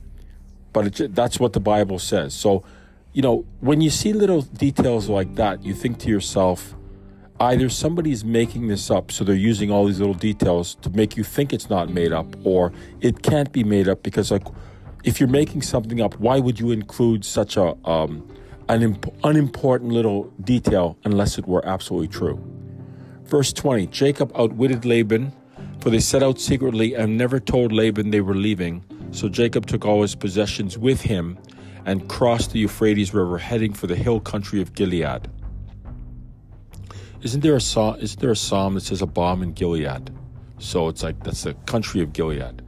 But 0.72 1.00
it, 1.00 1.14
that's 1.14 1.38
what 1.38 1.52
the 1.52 1.60
Bible 1.60 1.98
says. 1.98 2.34
So, 2.34 2.64
you 3.12 3.20
know, 3.20 3.44
when 3.60 3.80
you 3.80 3.90
see 3.90 4.12
little 4.12 4.42
details 4.42 5.08
like 5.08 5.34
that, 5.34 5.62
you 5.62 5.74
think 5.74 5.98
to 5.98 6.08
yourself, 6.08 6.74
either 7.42 7.68
somebody's 7.68 8.24
making 8.24 8.68
this 8.68 8.90
up, 8.90 9.10
so 9.10 9.24
they're 9.24 9.34
using 9.34 9.70
all 9.70 9.86
these 9.86 9.98
little 9.98 10.14
details 10.14 10.76
to 10.76 10.90
make 10.90 11.16
you 11.16 11.24
think 11.24 11.52
it's 11.52 11.68
not 11.68 11.90
made 11.90 12.12
up, 12.12 12.36
or 12.44 12.72
it 13.00 13.22
can't 13.22 13.52
be 13.52 13.64
made 13.64 13.88
up 13.88 14.02
because, 14.02 14.30
like, 14.30 14.46
if 15.04 15.18
you're 15.18 15.28
making 15.28 15.62
something 15.62 16.00
up, 16.00 16.18
why 16.20 16.38
would 16.38 16.60
you 16.60 16.70
include 16.70 17.24
such 17.24 17.56
a 17.56 17.74
um, 17.88 18.28
an 18.68 18.82
imp- 18.82 19.14
unimportant 19.24 19.90
little 19.90 20.32
detail 20.42 20.96
unless 21.04 21.38
it 21.38 21.46
were 21.46 21.66
absolutely 21.66 22.08
true? 22.08 22.40
Verse 23.24 23.52
20 23.52 23.88
Jacob 23.88 24.30
outwitted 24.36 24.84
Laban 24.84 25.32
for 25.80 25.90
they 25.90 25.98
set 25.98 26.22
out 26.22 26.38
secretly 26.38 26.94
and 26.94 27.18
never 27.18 27.40
told 27.40 27.72
Laban 27.72 28.10
they 28.10 28.20
were 28.20 28.36
leaving. 28.36 28.84
So 29.10 29.28
Jacob 29.28 29.66
took 29.66 29.84
all 29.84 30.02
his 30.02 30.14
possessions 30.14 30.78
with 30.78 31.00
him 31.00 31.36
and 31.84 32.08
crossed 32.08 32.52
the 32.52 32.60
Euphrates 32.60 33.12
River, 33.12 33.36
heading 33.36 33.72
for 33.72 33.88
the 33.88 33.96
hill 33.96 34.20
country 34.20 34.62
of 34.62 34.74
Gilead. 34.74 35.28
Isn't 37.22 37.40
there 37.40 37.54
a 37.54 37.60
psalm? 37.60 37.98
Isn't 38.00 38.20
there 38.20 38.32
a 38.32 38.36
psalm 38.36 38.74
that 38.74 38.80
says 38.80 39.00
a 39.00 39.06
balm 39.06 39.44
in 39.44 39.52
Gilead? 39.52 40.10
So 40.58 40.88
it's 40.88 41.04
like 41.04 41.22
that's 41.22 41.44
the 41.44 41.54
country 41.66 42.00
of 42.00 42.12
Gilead. 42.12 42.62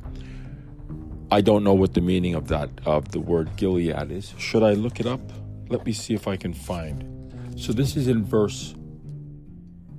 I 1.32 1.40
don't 1.40 1.64
know 1.64 1.74
what 1.74 1.94
the 1.94 2.00
meaning 2.00 2.36
of 2.36 2.46
that 2.48 2.70
of 2.86 3.10
the 3.10 3.18
word 3.18 3.56
Gilead 3.56 4.12
is. 4.12 4.32
Should 4.38 4.62
I 4.62 4.74
look 4.74 5.00
it 5.00 5.06
up? 5.06 5.20
Let 5.68 5.84
me 5.84 5.92
see 5.92 6.14
if 6.14 6.28
I 6.28 6.36
can 6.36 6.54
find. 6.54 7.58
So 7.60 7.72
this 7.72 7.96
is 7.96 8.06
in 8.06 8.24
verse 8.24 8.76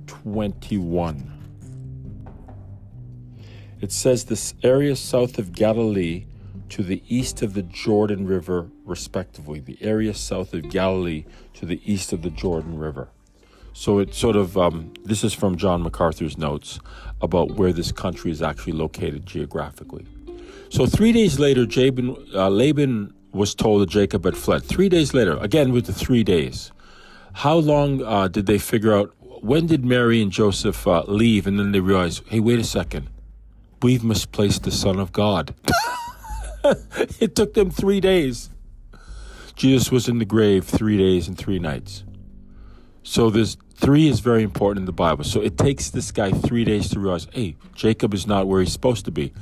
21. 0.06 1.32
It 3.82 3.92
says 3.92 4.24
this 4.24 4.54
area 4.62 4.96
south 4.96 5.38
of 5.38 5.52
Galilee 5.52 6.24
to 6.70 6.82
the 6.82 7.02
east 7.08 7.42
of 7.42 7.52
the 7.52 7.62
Jordan 7.62 8.26
River, 8.26 8.70
respectively. 8.86 9.60
The 9.60 9.76
area 9.82 10.14
south 10.14 10.54
of 10.54 10.70
Galilee 10.70 11.26
to 11.54 11.66
the 11.66 11.80
east 11.84 12.14
of 12.14 12.22
the 12.22 12.30
Jordan 12.30 12.78
River. 12.78 13.10
So 13.76 13.98
it 13.98 14.14
sort 14.14 14.36
of, 14.36 14.56
um, 14.56 14.94
this 15.04 15.22
is 15.22 15.34
from 15.34 15.56
John 15.56 15.82
MacArthur's 15.82 16.38
notes 16.38 16.80
about 17.20 17.56
where 17.56 17.74
this 17.74 17.92
country 17.92 18.30
is 18.30 18.40
actually 18.40 18.72
located 18.72 19.26
geographically. 19.26 20.06
So 20.70 20.86
three 20.86 21.12
days 21.12 21.38
later, 21.38 21.66
Jabin, 21.66 22.16
uh, 22.34 22.48
Laban 22.48 23.12
was 23.32 23.54
told 23.54 23.82
that 23.82 23.90
Jacob 23.90 24.24
had 24.24 24.34
fled. 24.34 24.64
Three 24.64 24.88
days 24.88 25.12
later, 25.12 25.36
again 25.42 25.72
with 25.72 25.84
the 25.84 25.92
three 25.92 26.24
days. 26.24 26.72
How 27.34 27.56
long 27.56 28.02
uh, 28.02 28.28
did 28.28 28.46
they 28.46 28.56
figure 28.56 28.94
out? 28.94 29.14
When 29.42 29.66
did 29.66 29.84
Mary 29.84 30.22
and 30.22 30.32
Joseph 30.32 30.86
uh, 30.86 31.02
leave? 31.06 31.46
And 31.46 31.58
then 31.58 31.72
they 31.72 31.80
realized, 31.80 32.26
hey, 32.28 32.40
wait 32.40 32.58
a 32.58 32.64
second 32.64 33.10
We've 33.82 34.02
misplaced 34.02 34.62
the 34.62 34.70
Son 34.70 34.98
of 34.98 35.12
God. 35.12 35.54
it 37.20 37.36
took 37.36 37.52
them 37.52 37.70
three 37.70 38.00
days. 38.00 38.48
Jesus 39.54 39.92
was 39.92 40.08
in 40.08 40.18
the 40.18 40.24
grave 40.24 40.64
three 40.64 40.96
days 40.96 41.28
and 41.28 41.36
three 41.36 41.58
nights. 41.58 42.04
So 43.02 43.28
this 43.30 43.58
three 43.76 44.08
is 44.08 44.20
very 44.20 44.42
important 44.42 44.82
in 44.82 44.86
the 44.86 44.92
Bible. 44.92 45.24
So 45.24 45.40
it 45.40 45.58
takes 45.58 45.90
this 45.90 46.10
guy 46.10 46.32
three 46.32 46.64
days 46.64 46.88
to 46.90 47.00
realize, 47.00 47.28
hey, 47.32 47.56
Jacob 47.74 48.14
is 48.14 48.26
not 48.26 48.46
where 48.46 48.60
he's 48.60 48.72
supposed 48.72 49.04
to 49.04 49.10
be. 49.10 49.32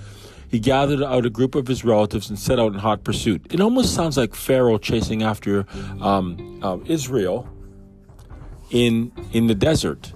He 0.51 0.59
gathered 0.61 1.03
out 1.03 1.25
a 1.27 1.31
group 1.31 1.55
of 1.55 1.67
his 1.67 1.85
relatives 1.85 2.29
and 2.29 2.39
set 2.39 2.61
out 2.61 2.73
in 2.73 2.79
hot 2.79 3.03
pursuit. 3.03 3.47
It 3.51 3.61
almost 3.61 3.95
sounds 3.95 4.17
like 4.17 4.35
Pharaoh 4.35 4.79
chasing 4.79 5.23
after 5.23 5.67
um, 6.01 6.61
uh, 6.63 6.79
Israel 6.87 7.49
in 8.71 9.13
in 9.33 9.47
the 9.47 9.55
desert, 9.55 10.13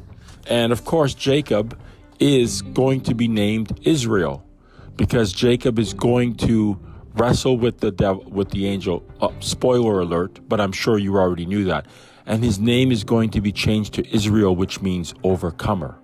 and 0.47 0.73
of 0.73 0.85
course 0.85 1.15
Jacob 1.15 1.79
is 2.19 2.63
going 2.63 3.01
to 3.03 3.15
be 3.15 3.29
named 3.29 3.81
Israel 3.83 4.45
because 4.97 5.33
Jacob 5.33 5.79
is 5.79 5.93
going 5.93 6.35
to 6.37 6.79
wrestle 7.15 7.57
with 7.57 7.81
the 7.81 7.91
devil 7.91 8.25
with 8.31 8.51
the 8.51 8.67
angel. 8.67 9.05
Uh, 9.21 9.31
spoiler 9.41 10.01
alert, 10.01 10.39
but 10.49 10.61
I'm 10.61 10.73
sure 10.73 10.99
you 10.99 11.17
already 11.17 11.47
knew 11.47 11.65
that. 11.65 11.87
And 12.29 12.45
his 12.45 12.59
name 12.61 12.93
is 12.93 13.05
going 13.05 13.31
to 13.31 13.41
be 13.41 13.53
changed 13.53 13.95
to 13.95 14.15
Israel, 14.15 14.55
which 14.55 14.83
means 14.83 15.15
overcomer. 15.25 15.99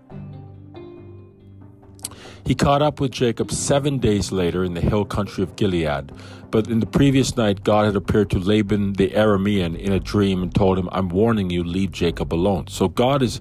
He 2.47 2.54
caught 2.54 2.83
up 2.83 2.99
with 2.99 3.11
Jacob 3.11 3.50
seven 3.52 3.99
days 3.99 4.33
later 4.33 4.64
in 4.64 4.75
the 4.75 4.81
hill 4.81 5.04
country 5.04 5.43
of 5.43 5.57
Gilead. 5.57 6.12
But 6.50 6.69
in 6.69 6.81
the 6.81 6.87
previous 6.87 7.37
night, 7.37 7.62
God 7.62 7.87
had 7.87 7.97
appeared 7.97 8.31
to 8.31 8.38
Laban 8.38 8.95
the 8.95 9.11
Aramean 9.11 9.78
in 9.78 9.93
a 9.93 10.00
dream 10.00 10.43
and 10.43 10.54
told 10.54 10.78
him, 10.78 10.88
I'm 10.93 11.09
warning 11.09 11.50
you, 11.50 11.62
leave 11.62 11.90
Jacob 11.90 12.33
alone. 12.33 12.69
So 12.69 12.88
God 12.88 13.23
is 13.23 13.40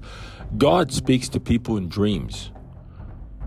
God 0.58 0.92
speaks 0.92 1.30
to 1.30 1.40
people 1.40 1.78
in 1.78 1.90
dreams. 1.90 2.52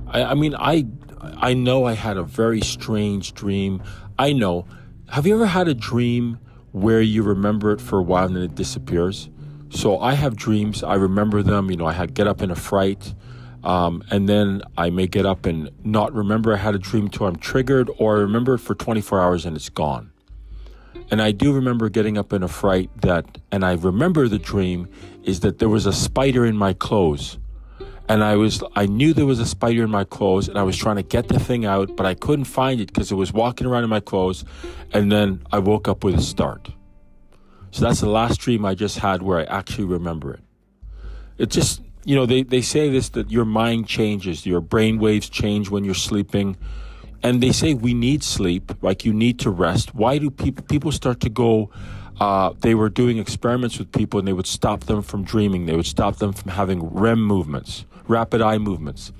I, 0.09 0.23
I 0.25 0.35
mean, 0.35 0.55
I 0.55 0.87
I 1.21 1.55
know 1.55 1.85
I 1.85 1.93
had 1.93 2.16
a 2.16 2.23
very 2.23 2.61
strange 2.61 3.35
dream. 3.35 3.83
I 4.19 4.33
know. 4.33 4.66
Have 5.09 5.26
you 5.26 5.35
ever 5.35 5.47
had 5.47 5.69
a 5.69 5.75
dream 5.75 6.38
where 6.76 7.00
you 7.00 7.23
remember 7.23 7.73
it 7.73 7.80
for 7.80 7.99
a 7.99 8.02
while 8.02 8.26
and 8.26 8.37
then 8.37 8.42
it 8.42 8.54
disappears? 8.54 9.30
So 9.71 9.99
I 9.99 10.12
have 10.12 10.37
dreams. 10.37 10.83
I 10.83 10.95
remember 10.95 11.42
them. 11.42 11.71
You 11.71 11.78
know, 11.78 11.87
I 11.87 11.95
had 11.95 12.12
get 12.12 12.26
up 12.26 12.42
in 12.42 12.50
a 12.50 12.54
fright. 12.54 13.14
Um, 13.64 14.04
and 14.11 14.28
then 14.28 14.62
I 14.76 14.90
may 14.90 15.06
get 15.06 15.25
up 15.25 15.47
and 15.47 15.71
not 15.83 16.12
remember 16.12 16.52
I 16.52 16.59
had 16.59 16.75
a 16.75 16.78
dream 16.78 17.09
till 17.09 17.26
I'm 17.26 17.37
triggered, 17.37 17.90
or 17.99 18.18
I 18.18 18.21
remember 18.21 18.54
it 18.54 18.59
for 18.59 18.75
24 18.75 19.21
hours 19.21 19.47
and 19.47 19.56
it's 19.56 19.71
gone. 19.71 20.12
And 21.11 21.23
I 21.23 21.33
do 21.33 21.52
remember 21.52 21.88
getting 21.88 22.18
up 22.18 22.33
in 22.33 22.42
a 22.42 22.49
fright 22.49 22.90
that, 23.00 23.38
and 23.50 23.64
I 23.64 23.73
remember 23.73 24.28
the 24.28 24.38
dream 24.38 24.88
is 25.25 25.40
that 25.40 25.59
there 25.59 25.68
was 25.68 25.87
a 25.87 25.92
spider 25.92 26.45
in 26.45 26.56
my 26.56 26.75
clothes. 26.75 27.38
And 28.08 28.22
I 28.22 28.36
was, 28.36 28.62
I 28.75 28.86
knew 28.86 29.12
there 29.12 29.26
was 29.26 29.40
a 29.40 29.46
spider 29.46 29.82
in 29.82 29.90
my 29.90 30.04
clothes 30.04 30.48
and 30.48 30.58
I 30.58 30.62
was 30.62 30.76
trying 30.76 30.96
to 30.96 31.02
get 31.02 31.28
the 31.28 31.40
thing 31.40 31.64
out, 31.64 31.96
but 31.96 32.06
I 32.06 32.14
couldn't 32.14 32.44
find 32.44 32.80
it 32.80 32.86
because 32.86 33.10
it 33.10 33.16
was 33.16 33.32
walking 33.32 33.66
around 33.66 33.84
in 33.84 33.90
my 33.90 34.00
clothes. 34.00 34.44
And 34.92 35.10
then 35.10 35.44
I 35.52 35.58
woke 35.58 35.88
up 35.88 36.04
with 36.04 36.14
a 36.14 36.22
start. 36.22 36.70
So 37.72 37.84
that's 37.84 38.00
the 38.00 38.08
last 38.08 38.40
dream 38.40 38.64
I 38.64 38.75
just 38.75 38.98
had 38.98 39.22
where 39.22 39.40
I 39.40 39.44
actually 39.44 39.84
remember 39.86 40.34
it. 40.34 40.40
It 41.36 41.50
just, 41.50 41.82
you 42.04 42.14
know, 42.14 42.26
they, 42.26 42.42
they 42.44 42.62
say 42.62 42.88
this 42.90 43.08
that 43.10 43.30
your 43.30 43.44
mind 43.44 43.88
changes, 43.88 44.46
your 44.46 44.60
brain 44.60 44.98
waves 44.98 45.28
change 45.28 45.68
when 45.68 45.84
you're 45.84 45.94
sleeping 45.94 46.56
and 47.22 47.42
they 47.42 47.52
say 47.52 47.75
we 47.75 47.94
need 47.94 48.22
sleep, 48.22 48.72
like 48.82 49.04
you 49.04 49.12
need 49.12 49.38
to 49.40 49.50
rest. 49.50 49.94
Why 49.94 50.18
do 50.18 50.30
people 50.30 50.64
people 50.64 50.92
start 50.92 51.20
to 51.20 51.28
go? 51.28 51.70
Uh, 52.20 52.52
they 52.60 52.75
were 52.75 52.88
doing 52.88 53.18
experiments 53.18 53.78
with 53.78 53.92
people, 53.92 54.18
and 54.18 54.26
they 54.26 54.32
would 54.32 54.46
stop 54.46 54.84
them 54.84 55.02
from 55.02 55.25
dreaming. 55.25 55.66
They 55.66 55.76
would 55.76 55.86
stop 55.86 56.16
them 56.16 56.32
from 56.32 56.52
having 56.52 56.80
REM 56.94 57.20
movements, 57.22 57.84
rapid 58.08 58.42
eye 58.42 58.58
movements, 58.58 59.12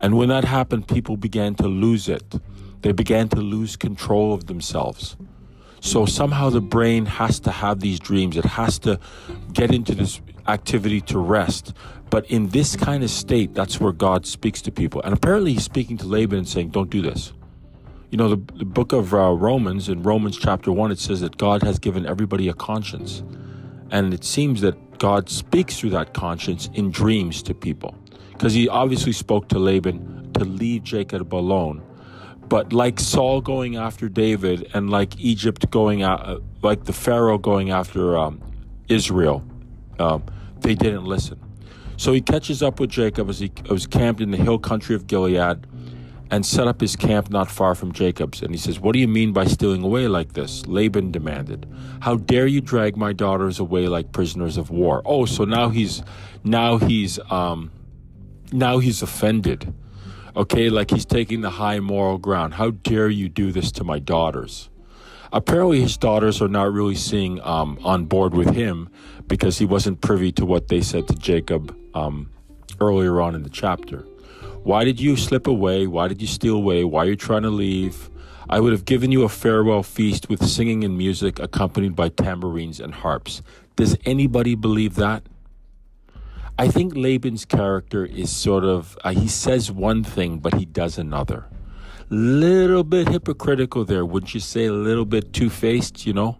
and 0.00 0.16
when 0.16 0.28
that 0.28 0.44
happened, 0.44 0.88
people 0.88 1.16
began 1.16 1.54
to 1.56 1.68
lose 1.68 2.08
it. 2.08 2.40
They 2.82 2.92
began 2.92 3.28
to 3.30 3.40
lose 3.40 3.76
control 3.76 4.34
of 4.34 4.46
themselves. 4.46 5.16
So 5.80 6.06
somehow 6.06 6.50
the 6.50 6.60
brain 6.60 7.06
has 7.06 7.40
to 7.40 7.50
have 7.50 7.80
these 7.80 8.00
dreams. 8.00 8.36
It 8.36 8.44
has 8.44 8.78
to 8.80 8.98
get 9.52 9.74
into 9.74 9.94
this 9.94 10.20
activity 10.46 11.00
to 11.02 11.18
rest. 11.18 11.74
But 12.10 12.24
in 12.30 12.48
this 12.48 12.76
kind 12.76 13.02
of 13.02 13.10
state, 13.10 13.54
that's 13.54 13.80
where 13.80 13.92
God 13.92 14.26
speaks 14.26 14.62
to 14.62 14.72
people. 14.72 15.02
And 15.02 15.12
apparently, 15.12 15.52
He's 15.52 15.64
speaking 15.64 15.96
to 15.98 16.06
Laban 16.06 16.38
and 16.38 16.48
saying, 16.48 16.70
Don't 16.70 16.90
do 16.90 17.02
this. 17.02 17.32
You 18.10 18.18
know, 18.18 18.28
the, 18.28 18.54
the 18.54 18.64
book 18.64 18.92
of 18.92 19.12
uh, 19.12 19.32
Romans, 19.32 19.88
in 19.88 20.02
Romans 20.02 20.38
chapter 20.38 20.70
1, 20.70 20.92
it 20.92 20.98
says 20.98 21.20
that 21.20 21.36
God 21.36 21.62
has 21.62 21.78
given 21.78 22.06
everybody 22.06 22.48
a 22.48 22.54
conscience. 22.54 23.22
And 23.90 24.14
it 24.14 24.24
seems 24.24 24.60
that 24.60 24.98
God 24.98 25.28
speaks 25.28 25.78
through 25.78 25.90
that 25.90 26.14
conscience 26.14 26.70
in 26.74 26.90
dreams 26.90 27.42
to 27.42 27.54
people. 27.54 27.94
Because 28.34 28.52
he 28.52 28.68
obviously 28.68 29.12
spoke 29.12 29.48
to 29.48 29.58
Laban 29.58 30.32
to 30.34 30.44
leave 30.44 30.82
Jacob 30.82 31.34
alone. 31.34 31.82
But 32.48 32.72
like 32.72 33.00
Saul 33.00 33.40
going 33.40 33.76
after 33.76 34.08
David 34.08 34.70
and 34.74 34.90
like 34.90 35.18
Egypt 35.18 35.70
going 35.70 36.02
out, 36.02 36.28
uh, 36.28 36.40
like 36.62 36.84
the 36.84 36.92
Pharaoh 36.92 37.38
going 37.38 37.70
after 37.70 38.18
um, 38.18 38.40
Israel, 38.88 39.42
um, 39.98 40.22
they 40.60 40.74
didn't 40.74 41.04
listen. 41.04 41.40
So 41.96 42.12
he 42.12 42.20
catches 42.20 42.62
up 42.62 42.80
with 42.80 42.90
Jacob 42.90 43.30
as 43.30 43.38
he 43.38 43.50
was 43.70 43.86
camped 43.86 44.20
in 44.20 44.30
the 44.30 44.36
hill 44.36 44.58
country 44.58 44.94
of 44.94 45.06
Gilead 45.06 45.66
and 46.30 46.44
set 46.44 46.66
up 46.66 46.80
his 46.80 46.96
camp 46.96 47.30
not 47.30 47.50
far 47.50 47.74
from 47.74 47.92
Jacob's. 47.92 48.42
And 48.42 48.50
he 48.50 48.58
says, 48.58 48.80
What 48.80 48.92
do 48.92 48.98
you 48.98 49.08
mean 49.08 49.32
by 49.32 49.44
stealing 49.44 49.82
away 49.82 50.08
like 50.08 50.32
this? 50.32 50.66
Laban 50.66 51.12
demanded. 51.12 51.66
How 52.00 52.16
dare 52.16 52.46
you 52.46 52.60
drag 52.60 52.96
my 52.96 53.12
daughters 53.12 53.60
away 53.60 53.86
like 53.88 54.12
prisoners 54.12 54.56
of 54.56 54.70
war? 54.70 55.02
Oh, 55.04 55.26
so 55.26 55.44
now 55.44 55.68
he's 55.68 56.02
now 56.42 56.78
he's 56.78 57.18
um 57.30 57.70
now 58.54 58.78
he's 58.78 59.02
offended. 59.02 59.74
Okay, 60.36 60.70
like 60.70 60.90
he's 60.90 61.04
taking 61.04 61.42
the 61.42 61.50
high 61.50 61.80
moral 61.80 62.18
ground. 62.18 62.54
How 62.54 62.70
dare 62.70 63.08
you 63.08 63.28
do 63.28 63.52
this 63.52 63.70
to 63.72 63.84
my 63.84 63.98
daughters? 63.98 64.70
Apparently, 65.32 65.80
his 65.80 65.96
daughters 65.96 66.40
are 66.40 66.48
not 66.48 66.72
really 66.72 66.94
seeing 66.94 67.40
um, 67.42 67.78
on 67.82 68.04
board 68.04 68.34
with 68.34 68.54
him 68.54 68.88
because 69.26 69.58
he 69.58 69.64
wasn't 69.64 70.00
privy 70.00 70.30
to 70.32 70.46
what 70.46 70.68
they 70.68 70.80
said 70.80 71.08
to 71.08 71.14
Jacob 71.14 71.76
um, 71.94 72.30
earlier 72.80 73.20
on 73.20 73.34
in 73.34 73.42
the 73.42 73.50
chapter. 73.50 74.06
Why 74.62 74.84
did 74.84 75.00
you 75.00 75.16
slip 75.16 75.46
away? 75.46 75.86
Why 75.86 76.08
did 76.08 76.22
you 76.22 76.28
steal 76.28 76.54
away? 76.54 76.84
Why 76.84 77.04
are 77.04 77.08
you 77.08 77.16
trying 77.16 77.42
to 77.42 77.50
leave? 77.50 78.10
I 78.48 78.60
would 78.60 78.72
have 78.72 78.84
given 78.84 79.10
you 79.10 79.24
a 79.24 79.28
farewell 79.28 79.82
feast 79.82 80.28
with 80.28 80.44
singing 80.46 80.84
and 80.84 80.96
music 80.96 81.38
accompanied 81.38 81.96
by 81.96 82.10
tambourines 82.10 82.78
and 82.78 82.94
harps. 82.94 83.42
Does 83.76 83.96
anybody 84.04 84.54
believe 84.54 84.94
that? 84.94 85.24
I 86.56 86.68
think 86.68 86.94
Laban's 86.94 87.44
character 87.44 88.04
is 88.04 88.34
sort 88.34 88.64
of, 88.64 88.96
uh, 89.02 89.10
he 89.10 89.26
says 89.26 89.72
one 89.72 90.04
thing, 90.04 90.38
but 90.38 90.54
he 90.54 90.64
does 90.64 90.98
another. 90.98 91.46
Little 92.10 92.84
bit 92.84 93.08
hypocritical 93.08 93.84
there, 93.84 94.04
wouldn't 94.06 94.34
you 94.34 94.40
say? 94.40 94.66
A 94.66 94.72
little 94.72 95.04
bit 95.04 95.32
two 95.32 95.50
faced, 95.50 96.06
you 96.06 96.12
know? 96.12 96.38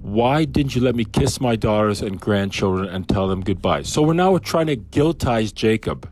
Why 0.00 0.46
didn't 0.46 0.74
you 0.74 0.80
let 0.80 0.94
me 0.94 1.04
kiss 1.04 1.42
my 1.42 1.56
daughters 1.56 2.00
and 2.00 2.18
grandchildren 2.18 2.88
and 2.88 3.06
tell 3.06 3.28
them 3.28 3.42
goodbye? 3.42 3.82
So 3.82 4.00
we're 4.00 4.14
now 4.14 4.38
trying 4.38 4.68
to 4.68 4.76
guiltize 4.76 5.52
Jacob. 5.52 6.10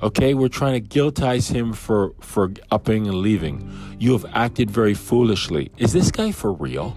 Okay, 0.00 0.32
we're 0.32 0.48
trying 0.48 0.80
to 0.80 0.88
guiltize 0.88 1.50
him 1.50 1.72
for 1.72 2.12
for 2.20 2.52
upping 2.70 3.08
and 3.08 3.16
leaving. 3.16 3.68
You 3.98 4.12
have 4.12 4.26
acted 4.32 4.70
very 4.70 4.94
foolishly. 4.94 5.72
Is 5.76 5.92
this 5.92 6.12
guy 6.12 6.30
for 6.30 6.52
real? 6.52 6.96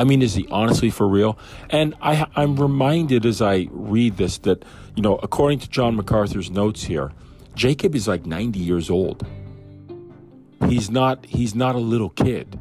I 0.00 0.04
mean, 0.04 0.22
is 0.22 0.34
he 0.34 0.48
honestly 0.50 0.88
for 0.88 1.06
real? 1.06 1.38
And 1.68 1.94
I, 2.00 2.26
I'm 2.34 2.56
reminded 2.56 3.26
as 3.26 3.42
I 3.42 3.68
read 3.70 4.16
this 4.16 4.38
that, 4.38 4.64
you 4.96 5.02
know, 5.02 5.16
according 5.16 5.58
to 5.58 5.68
John 5.68 5.94
MacArthur's 5.94 6.50
notes 6.50 6.84
here, 6.84 7.12
Jacob 7.54 7.94
is 7.94 8.08
like 8.08 8.24
90 8.24 8.58
years 8.58 8.88
old. 8.88 9.26
He's 10.68 10.90
not 10.90 11.26
he's 11.26 11.54
not 11.54 11.74
a 11.74 11.78
little 11.78 12.08
kid. 12.10 12.58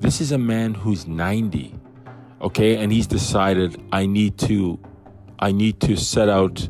This 0.00 0.20
is 0.20 0.32
a 0.32 0.38
man 0.38 0.74
who's 0.74 1.06
90 1.06 1.78
okay 2.42 2.76
and 2.76 2.90
he's 2.90 3.06
decided 3.06 3.80
i 3.92 4.04
need 4.04 4.36
to 4.36 4.78
i 5.38 5.52
need 5.52 5.78
to 5.80 5.96
set 5.96 6.28
out 6.28 6.68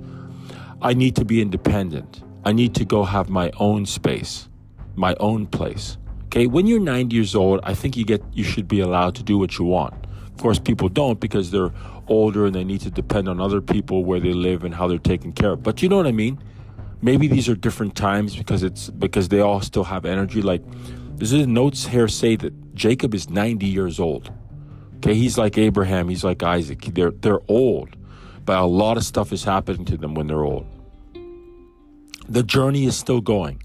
i 0.83 0.93
need 0.93 1.17
to 1.17 1.25
be 1.25 1.41
independent 1.41 2.23
i 2.45 2.53
need 2.53 2.75
to 2.75 2.85
go 2.85 3.05
have 3.05 3.31
my 3.31 3.51
own 3.59 3.87
space 3.87 4.49
my 4.97 5.17
own 5.19 5.47
place 5.47 5.97
okay 6.33 6.47
when 6.47 6.67
you're 6.67 6.81
90 6.81 7.15
years 7.15 7.35
old 7.35 7.61
i 7.63 7.75
think 7.75 7.97
you 7.97 8.05
get 8.05 8.23
you 8.33 8.43
should 8.43 8.67
be 8.67 8.81
allowed 8.81 9.15
to 9.15 9.23
do 9.23 9.37
what 9.39 9.59
you 9.59 9.65
want 9.65 9.95
of 10.27 10.37
course 10.39 10.59
people 10.59 10.89
don't 10.89 11.21
because 11.21 11.51
they're 11.51 11.73
older 12.09 12.47
and 12.47 12.55
they 12.55 12.65
need 12.65 12.81
to 12.81 12.91
depend 12.91 13.29
on 13.29 13.41
other 13.41 13.61
people 13.61 14.05
where 14.05 14.19
they 14.19 14.33
live 14.33 14.65
and 14.65 14.75
how 14.75 14.89
they're 14.89 14.99
taken 14.99 15.33
care 15.33 15.53
of 15.53 15.63
but 15.63 15.83
you 15.83 15.89
know 15.89 15.97
what 15.97 16.07
i 16.07 16.13
mean 16.13 16.43
maybe 17.03 17.29
these 17.29 17.49
are 17.49 17.55
different 17.55 17.95
times 17.95 18.35
because 18.35 18.63
it's 18.63 18.89
because 18.91 19.29
they 19.29 19.41
all 19.41 19.61
still 19.61 19.85
have 19.85 20.05
energy 20.05 20.43
like 20.43 20.63
this 21.17 21.33
is 21.33 21.47
notes 21.47 21.87
here 21.87 22.09
say 22.09 22.35
that 22.35 22.75
jacob 22.75 23.15
is 23.15 23.29
90 23.29 23.67
years 23.67 24.01
old 24.01 24.33
Okay, 25.03 25.15
he's 25.15 25.37
like 25.37 25.59
Abraham, 25.59 26.09
he's 26.09 26.23
like 26.23 26.45
Isaac. 26.45 26.81
They're 26.95 27.11
they're 27.11 27.41
old, 27.49 27.97
but 28.45 28.57
a 28.57 28.65
lot 28.65 28.97
of 28.97 29.03
stuff 29.03 29.33
is 29.33 29.43
happening 29.43 29.85
to 29.87 29.97
them 29.97 30.15
when 30.15 30.29
they're 30.29 30.45
old. 30.45 30.65
The 32.29 32.45
journey 32.45 32.85
is 32.85 32.97
still 32.97 33.21
going. 33.21 33.65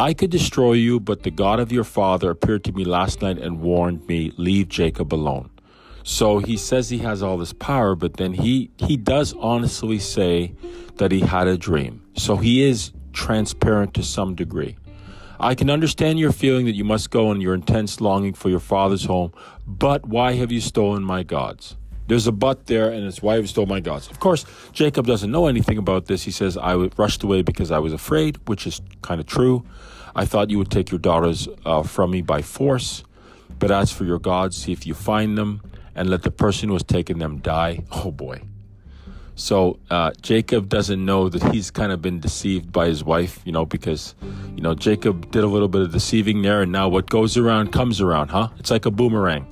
I 0.00 0.14
could 0.14 0.30
destroy 0.30 0.74
you, 0.74 1.00
but 1.00 1.24
the 1.24 1.30
God 1.32 1.58
of 1.58 1.72
your 1.72 1.82
father 1.82 2.30
appeared 2.30 2.62
to 2.64 2.72
me 2.72 2.84
last 2.84 3.20
night 3.20 3.38
and 3.38 3.60
warned 3.60 4.06
me, 4.06 4.32
leave 4.36 4.68
Jacob 4.68 5.12
alone. 5.12 5.50
So 6.04 6.38
he 6.38 6.56
says 6.56 6.88
he 6.88 6.98
has 6.98 7.20
all 7.20 7.36
this 7.36 7.52
power, 7.52 7.96
but 7.96 8.16
then 8.16 8.32
he 8.32 8.70
he 8.78 8.96
does 8.96 9.34
honestly 9.34 9.98
say 9.98 10.54
that 10.96 11.10
he 11.10 11.20
had 11.20 11.48
a 11.48 11.58
dream. 11.58 12.02
So 12.16 12.36
he 12.36 12.62
is 12.62 12.92
transparent 13.12 13.92
to 13.94 14.04
some 14.04 14.36
degree. 14.36 14.76
I 15.40 15.54
can 15.54 15.68
understand 15.68 16.18
your 16.18 16.32
feeling 16.32 16.66
that 16.66 16.76
you 16.76 16.84
must 16.84 17.10
go 17.10 17.30
and 17.32 17.42
your 17.42 17.54
intense 17.54 18.00
longing 18.00 18.34
for 18.34 18.50
your 18.50 18.60
father's 18.60 19.04
home, 19.04 19.32
but 19.66 20.06
why 20.06 20.34
have 20.34 20.52
you 20.52 20.60
stolen 20.60 21.02
my 21.02 21.24
gods? 21.24 21.76
There's 22.08 22.26
a 22.26 22.32
but 22.32 22.66
there, 22.66 22.90
and 22.90 23.04
have 23.04 23.22
you 23.22 23.46
stolen 23.46 23.68
my 23.68 23.80
gods? 23.80 24.10
Of 24.10 24.18
course, 24.18 24.46
Jacob 24.72 25.06
doesn't 25.06 25.30
know 25.30 25.46
anything 25.46 25.76
about 25.76 26.06
this. 26.06 26.24
He 26.24 26.30
says, 26.30 26.56
I 26.56 26.74
rushed 26.74 27.22
away 27.22 27.42
because 27.42 27.70
I 27.70 27.78
was 27.78 27.92
afraid, 27.92 28.38
which 28.48 28.66
is 28.66 28.80
kind 29.02 29.20
of 29.20 29.26
true. 29.26 29.64
I 30.16 30.24
thought 30.24 30.48
you 30.50 30.56
would 30.56 30.70
take 30.70 30.90
your 30.90 30.98
daughters 30.98 31.48
uh, 31.66 31.82
from 31.82 32.10
me 32.10 32.22
by 32.22 32.40
force. 32.40 33.04
But 33.58 33.70
as 33.70 33.92
for 33.92 34.04
your 34.04 34.18
gods, 34.18 34.56
see 34.56 34.72
if 34.72 34.86
you 34.86 34.94
find 34.94 35.36
them, 35.36 35.60
and 35.94 36.08
let 36.08 36.22
the 36.22 36.30
person 36.30 36.70
who 36.70 36.74
has 36.74 36.82
taken 36.82 37.18
them 37.18 37.38
die. 37.38 37.84
Oh 37.92 38.10
boy. 38.10 38.40
So 39.34 39.78
uh, 39.90 40.12
Jacob 40.22 40.68
doesn't 40.68 41.04
know 41.04 41.28
that 41.28 41.42
he's 41.52 41.70
kind 41.70 41.92
of 41.92 42.00
been 42.00 42.20
deceived 42.20 42.72
by 42.72 42.86
his 42.86 43.04
wife, 43.04 43.40
you 43.44 43.52
know, 43.52 43.66
because, 43.66 44.14
you 44.56 44.62
know, 44.62 44.74
Jacob 44.74 45.30
did 45.30 45.44
a 45.44 45.46
little 45.46 45.68
bit 45.68 45.82
of 45.82 45.92
deceiving 45.92 46.42
there, 46.42 46.62
and 46.62 46.72
now 46.72 46.88
what 46.88 47.10
goes 47.10 47.36
around 47.36 47.70
comes 47.70 48.00
around, 48.00 48.28
huh? 48.28 48.48
It's 48.58 48.70
like 48.70 48.86
a 48.86 48.90
boomerang. 48.90 49.46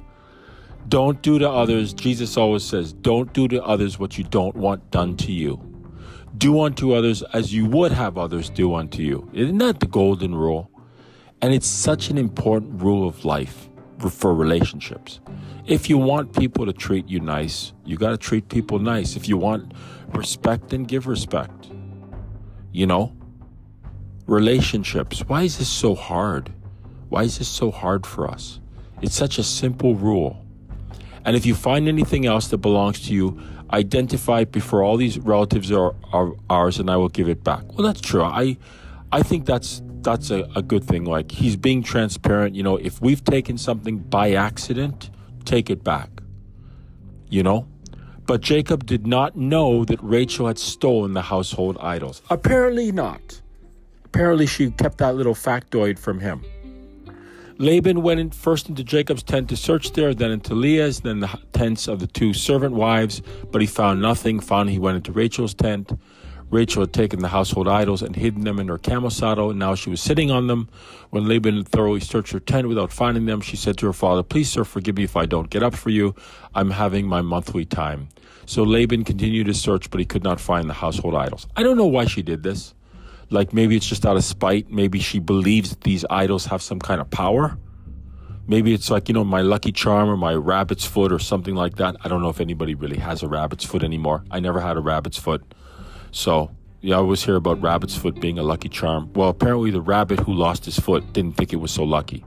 Don't 0.88 1.20
do 1.20 1.38
to 1.38 1.50
others, 1.50 1.92
Jesus 1.92 2.36
always 2.36 2.62
says, 2.62 2.92
don't 2.92 3.32
do 3.32 3.48
to 3.48 3.62
others 3.64 3.98
what 3.98 4.16
you 4.18 4.24
don't 4.24 4.54
want 4.54 4.90
done 4.90 5.16
to 5.16 5.32
you. 5.32 5.60
Do 6.38 6.60
unto 6.60 6.92
others 6.92 7.22
as 7.32 7.52
you 7.52 7.66
would 7.66 7.92
have 7.92 8.16
others 8.16 8.50
do 8.50 8.74
unto 8.74 9.02
you. 9.02 9.28
Isn't 9.32 9.58
that 9.58 9.80
the 9.80 9.86
golden 9.86 10.34
rule? 10.34 10.70
And 11.42 11.52
it's 11.52 11.66
such 11.66 12.08
an 12.08 12.18
important 12.18 12.82
rule 12.82 13.08
of 13.08 13.24
life 13.24 13.68
for 14.10 14.34
relationships. 14.34 15.20
If 15.64 15.90
you 15.90 15.98
want 15.98 16.36
people 16.36 16.66
to 16.66 16.72
treat 16.72 17.08
you 17.08 17.18
nice, 17.18 17.72
you 17.84 17.96
got 17.96 18.10
to 18.10 18.16
treat 18.16 18.48
people 18.48 18.78
nice. 18.78 19.16
If 19.16 19.28
you 19.28 19.36
want 19.36 19.74
respect, 20.14 20.68
then 20.68 20.84
give 20.84 21.08
respect. 21.08 21.70
You 22.70 22.86
know? 22.86 23.16
Relationships. 24.26 25.20
Why 25.26 25.42
is 25.42 25.58
this 25.58 25.68
so 25.68 25.96
hard? 25.96 26.52
Why 27.08 27.24
is 27.24 27.38
this 27.38 27.48
so 27.48 27.70
hard 27.72 28.06
for 28.06 28.28
us? 28.30 28.60
It's 29.02 29.16
such 29.16 29.38
a 29.38 29.42
simple 29.42 29.94
rule. 29.94 30.45
And 31.26 31.36
if 31.36 31.44
you 31.44 31.54
find 31.54 31.88
anything 31.88 32.24
else 32.24 32.48
that 32.48 32.58
belongs 32.58 33.06
to 33.08 33.12
you, 33.12 33.38
Identify 33.72 34.40
it 34.40 34.52
before 34.52 34.84
all 34.84 34.96
these 34.96 35.18
relatives 35.18 35.72
are, 35.72 35.94
are 36.12 36.32
ours, 36.48 36.78
and 36.78 36.88
I 36.88 36.96
will 36.96 37.08
give 37.08 37.28
it 37.28 37.42
back. 37.42 37.64
Well, 37.72 37.84
that's 37.84 38.00
true. 38.00 38.22
I, 38.22 38.56
I 39.10 39.22
think 39.22 39.44
that's 39.44 39.82
that's 40.02 40.30
a, 40.30 40.48
a 40.54 40.62
good 40.62 40.84
thing. 40.84 41.04
Like 41.04 41.32
he's 41.32 41.56
being 41.56 41.82
transparent. 41.82 42.54
You 42.54 42.62
know, 42.62 42.76
if 42.76 43.00
we've 43.00 43.24
taken 43.24 43.58
something 43.58 43.98
by 43.98 44.34
accident, 44.34 45.10
take 45.44 45.68
it 45.68 45.82
back. 45.82 46.10
You 47.28 47.42
know? 47.42 47.66
But 48.24 48.40
Jacob 48.40 48.86
did 48.86 49.04
not 49.04 49.36
know 49.36 49.84
that 49.84 49.98
Rachel 50.00 50.46
had 50.46 50.58
stolen 50.58 51.14
the 51.14 51.22
household 51.22 51.76
idols. 51.80 52.22
Apparently 52.30 52.92
not. 52.92 53.40
Apparently 54.04 54.46
she 54.46 54.70
kept 54.70 54.98
that 54.98 55.16
little 55.16 55.34
factoid 55.34 55.98
from 55.98 56.20
him. 56.20 56.44
Laban 57.58 58.02
went 58.02 58.20
in 58.20 58.30
first 58.30 58.68
into 58.68 58.84
Jacob's 58.84 59.22
tent 59.22 59.48
to 59.48 59.56
search 59.56 59.92
there, 59.92 60.12
then 60.12 60.30
into 60.30 60.54
Leah's, 60.54 61.00
then 61.00 61.20
the 61.20 61.40
tents 61.52 61.88
of 61.88 62.00
the 62.00 62.06
two 62.06 62.34
servant 62.34 62.74
wives, 62.74 63.22
but 63.50 63.62
he 63.62 63.66
found 63.66 64.02
nothing. 64.02 64.40
Finally, 64.40 64.74
he 64.74 64.78
went 64.78 64.96
into 64.96 65.10
Rachel's 65.10 65.54
tent. 65.54 65.92
Rachel 66.50 66.82
had 66.82 66.92
taken 66.92 67.20
the 67.20 67.28
household 67.28 67.66
idols 67.66 68.02
and 68.02 68.14
hidden 68.14 68.44
them 68.44 68.60
in 68.60 68.68
her 68.68 68.78
camel 68.78 69.10
saddle, 69.10 69.50
and 69.50 69.58
now 69.58 69.74
she 69.74 69.90
was 69.90 70.00
sitting 70.00 70.30
on 70.30 70.46
them. 70.46 70.68
When 71.10 71.26
Laban 71.26 71.64
thoroughly 71.64 72.00
searched 72.00 72.32
her 72.32 72.40
tent 72.40 72.68
without 72.68 72.92
finding 72.92 73.24
them, 73.24 73.40
she 73.40 73.56
said 73.56 73.78
to 73.78 73.86
her 73.86 73.92
father, 73.92 74.22
Please, 74.22 74.50
sir, 74.50 74.62
forgive 74.62 74.96
me 74.96 75.04
if 75.04 75.16
I 75.16 75.26
don't 75.26 75.50
get 75.50 75.62
up 75.62 75.74
for 75.74 75.90
you. 75.90 76.14
I'm 76.54 76.70
having 76.70 77.06
my 77.08 77.22
monthly 77.22 77.64
time. 77.64 78.08
So 78.44 78.62
Laban 78.62 79.02
continued 79.02 79.48
his 79.48 79.60
search, 79.60 79.90
but 79.90 79.98
he 79.98 80.06
could 80.06 80.22
not 80.22 80.40
find 80.40 80.68
the 80.68 80.74
household 80.74 81.16
idols. 81.16 81.48
I 81.56 81.64
don't 81.64 81.76
know 81.76 81.86
why 81.86 82.04
she 82.04 82.22
did 82.22 82.44
this. 82.44 82.74
Like 83.30 83.52
maybe 83.52 83.76
it's 83.76 83.86
just 83.86 84.06
out 84.06 84.16
of 84.16 84.24
spite. 84.24 84.70
Maybe 84.70 84.98
she 84.98 85.18
believes 85.18 85.76
these 85.82 86.04
idols 86.10 86.46
have 86.46 86.62
some 86.62 86.78
kind 86.78 87.00
of 87.00 87.10
power. 87.10 87.58
Maybe 88.48 88.72
it's 88.72 88.90
like, 88.90 89.08
you 89.08 89.14
know, 89.14 89.24
my 89.24 89.40
lucky 89.40 89.72
charm 89.72 90.08
or 90.08 90.16
my 90.16 90.32
rabbit's 90.34 90.84
foot 90.84 91.12
or 91.12 91.18
something 91.18 91.56
like 91.56 91.76
that. 91.76 91.96
I 92.04 92.08
don't 92.08 92.22
know 92.22 92.28
if 92.28 92.40
anybody 92.40 92.74
really 92.76 92.98
has 92.98 93.24
a 93.24 93.28
rabbit's 93.28 93.64
foot 93.64 93.82
anymore. 93.82 94.24
I 94.30 94.38
never 94.38 94.60
had 94.60 94.76
a 94.76 94.80
rabbit's 94.80 95.18
foot. 95.18 95.42
So, 96.12 96.52
yeah, 96.80 96.94
I 96.94 96.98
always 96.98 97.24
hear 97.24 97.34
about 97.34 97.60
rabbit's 97.60 97.96
foot 97.96 98.20
being 98.20 98.38
a 98.38 98.44
lucky 98.44 98.68
charm. 98.68 99.12
Well, 99.14 99.30
apparently 99.30 99.72
the 99.72 99.80
rabbit 99.80 100.20
who 100.20 100.32
lost 100.32 100.64
his 100.64 100.78
foot 100.78 101.12
didn't 101.12 101.36
think 101.36 101.52
it 101.52 101.56
was 101.56 101.72
so 101.72 101.82
lucky. 101.82 102.24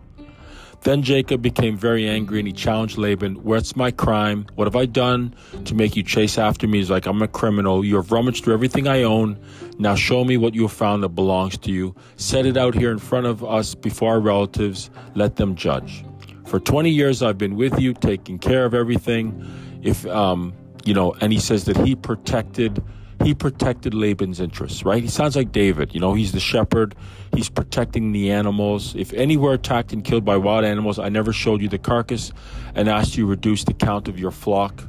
Then 0.82 1.04
Jacob 1.04 1.42
became 1.42 1.76
very 1.78 2.08
angry 2.08 2.40
and 2.40 2.48
he 2.48 2.54
challenged 2.54 2.98
Laban, 2.98 3.44
What's 3.44 3.76
my 3.76 3.92
crime? 3.92 4.46
What 4.56 4.66
have 4.66 4.76
I 4.76 4.86
done 4.86 5.36
to 5.66 5.76
make 5.76 5.96
you 5.96 6.04
chase 6.04 6.38
after 6.38 6.68
me? 6.68 6.78
He's 6.78 6.90
like, 6.90 7.06
I'm 7.06 7.22
a 7.22 7.28
criminal. 7.28 7.84
You 7.84 7.98
have 7.98 8.12
rummaged 8.12 8.44
through 8.44 8.54
everything 8.54 8.88
I 8.88 9.04
own. 9.04 9.38
Now 9.78 9.96
show 9.96 10.24
me 10.24 10.38
what 10.38 10.54
you 10.54 10.64
have 10.64 10.72
found 10.72 11.04
that 11.04 11.10
belongs 11.10 11.58
to 11.60 11.72
you. 11.72 11.96
Set 12.16 12.46
it 12.46 12.56
out 12.56 12.76
here 12.76 12.92
in 12.92 13.00
front 13.00 13.26
of 13.26 13.44
us 13.44 13.76
before 13.76 14.12
our 14.12 14.20
relatives. 14.20 14.90
Let 15.16 15.36
them 15.36 15.56
judge. 15.56 16.06
For 16.46 16.60
20 16.60 16.90
years 16.90 17.22
I've 17.22 17.38
been 17.38 17.56
with 17.56 17.80
you, 17.80 17.94
taking 17.94 18.40
care 18.40 18.66
of 18.66 18.74
everything. 18.74 19.46
If, 19.82 20.06
um, 20.08 20.54
you 20.86 20.94
know, 20.94 21.14
and 21.22 21.32
he 21.34 21.40
says 21.40 21.66
that 21.66 21.78
he 21.78 21.96
protected 21.96 22.82
he 23.24 23.34
protected 23.34 23.94
Laban's 23.94 24.40
interests, 24.40 24.84
right? 24.84 25.04
He 25.04 25.10
sounds 25.10 25.36
like 25.36 25.52
David. 25.52 25.94
You 25.94 26.00
know, 26.00 26.14
he's 26.14 26.32
the 26.32 26.40
shepherd. 26.40 26.96
He's 27.36 27.50
protecting 27.50 28.12
the 28.12 28.32
animals. 28.32 28.96
If 28.96 29.14
any 29.14 29.36
were 29.36 29.54
attacked 29.54 29.92
and 29.92 30.04
killed 30.04 30.24
by 30.24 30.38
wild 30.38 30.64
animals, 30.64 31.00
I 31.00 31.10
never 31.10 31.34
showed 31.34 31.62
you 31.62 31.68
the 31.68 31.78
carcass 31.78 32.32
and 32.76 32.88
asked 32.88 33.18
you 33.18 33.26
to 33.26 33.30
reduce 33.30 33.66
the 33.66 33.74
count 33.74 34.08
of 34.08 34.20
your 34.20 34.32
flock, 34.32 34.84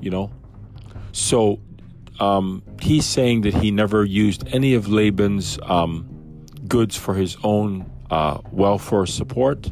you 0.00 0.10
know? 0.10 0.32
So 1.12 1.60
um, 2.18 2.62
he's 2.80 3.04
saying 3.04 3.42
that 3.42 3.54
he 3.54 3.70
never 3.70 4.04
used 4.04 4.46
any 4.48 4.74
of 4.74 4.88
Laban's 4.88 5.58
um, 5.62 6.44
goods 6.66 6.96
for 6.96 7.14
his 7.14 7.36
own 7.44 7.90
uh, 8.10 8.38
welfare 8.50 9.06
support. 9.06 9.70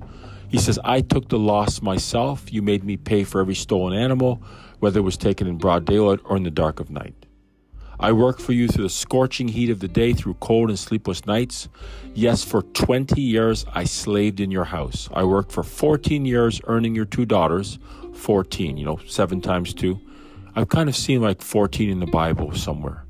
He 0.48 0.58
says, 0.58 0.78
I 0.84 1.00
took 1.00 1.30
the 1.30 1.38
loss 1.38 1.82
myself. 1.82 2.52
You 2.52 2.62
made 2.62 2.84
me 2.84 2.96
pay 2.96 3.24
for 3.24 3.40
every 3.40 3.54
stolen 3.54 3.98
animal, 3.98 4.42
whether 4.78 5.00
it 5.00 5.02
was 5.02 5.16
taken 5.16 5.46
in 5.46 5.56
broad 5.56 5.84
daylight 5.84 6.20
or 6.24 6.36
in 6.36 6.42
the 6.42 6.50
dark 6.50 6.80
of 6.80 6.90
night. 6.90 7.14
I 7.98 8.12
worked 8.12 8.40
for 8.40 8.52
you 8.52 8.68
through 8.68 8.84
the 8.84 8.90
scorching 8.90 9.48
heat 9.48 9.70
of 9.70 9.80
the 9.80 9.88
day, 9.88 10.12
through 10.12 10.34
cold 10.34 10.68
and 10.68 10.78
sleepless 10.78 11.26
nights. 11.26 11.68
Yes, 12.14 12.44
for 12.44 12.62
20 12.62 13.20
years 13.20 13.64
I 13.72 13.84
slaved 13.84 14.40
in 14.40 14.50
your 14.50 14.64
house. 14.64 15.08
I 15.12 15.24
worked 15.24 15.52
for 15.52 15.62
14 15.62 16.24
years 16.24 16.60
earning 16.66 16.94
your 16.94 17.04
two 17.04 17.24
daughters. 17.24 17.78
14, 18.14 18.76
you 18.76 18.84
know, 18.84 18.98
seven 19.06 19.40
times 19.40 19.74
two. 19.74 20.00
I've 20.56 20.68
kind 20.68 20.88
of 20.88 20.96
seen 20.96 21.20
like 21.20 21.42
14 21.42 21.90
in 21.90 22.00
the 22.00 22.06
Bible 22.06 22.54
somewhere. 22.54 23.04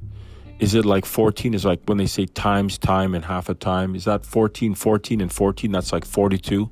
Is 0.58 0.74
it 0.74 0.84
like 0.84 1.04
14 1.04 1.52
is 1.52 1.64
like 1.64 1.80
when 1.86 1.98
they 1.98 2.06
say 2.06 2.26
times 2.26 2.78
time 2.78 3.14
and 3.14 3.24
half 3.24 3.48
a 3.48 3.54
time? 3.54 3.94
Is 3.94 4.04
that 4.04 4.24
14, 4.24 4.74
14 4.74 5.20
and 5.20 5.32
14? 5.32 5.72
That's 5.72 5.92
like 5.92 6.04
42. 6.04 6.70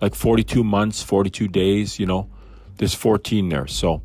Like 0.00 0.14
42 0.14 0.64
months, 0.64 1.02
42 1.02 1.48
days, 1.48 1.98
you 1.98 2.06
know. 2.06 2.30
There's 2.76 2.94
14 2.94 3.48
there. 3.48 3.66
So 3.66 4.02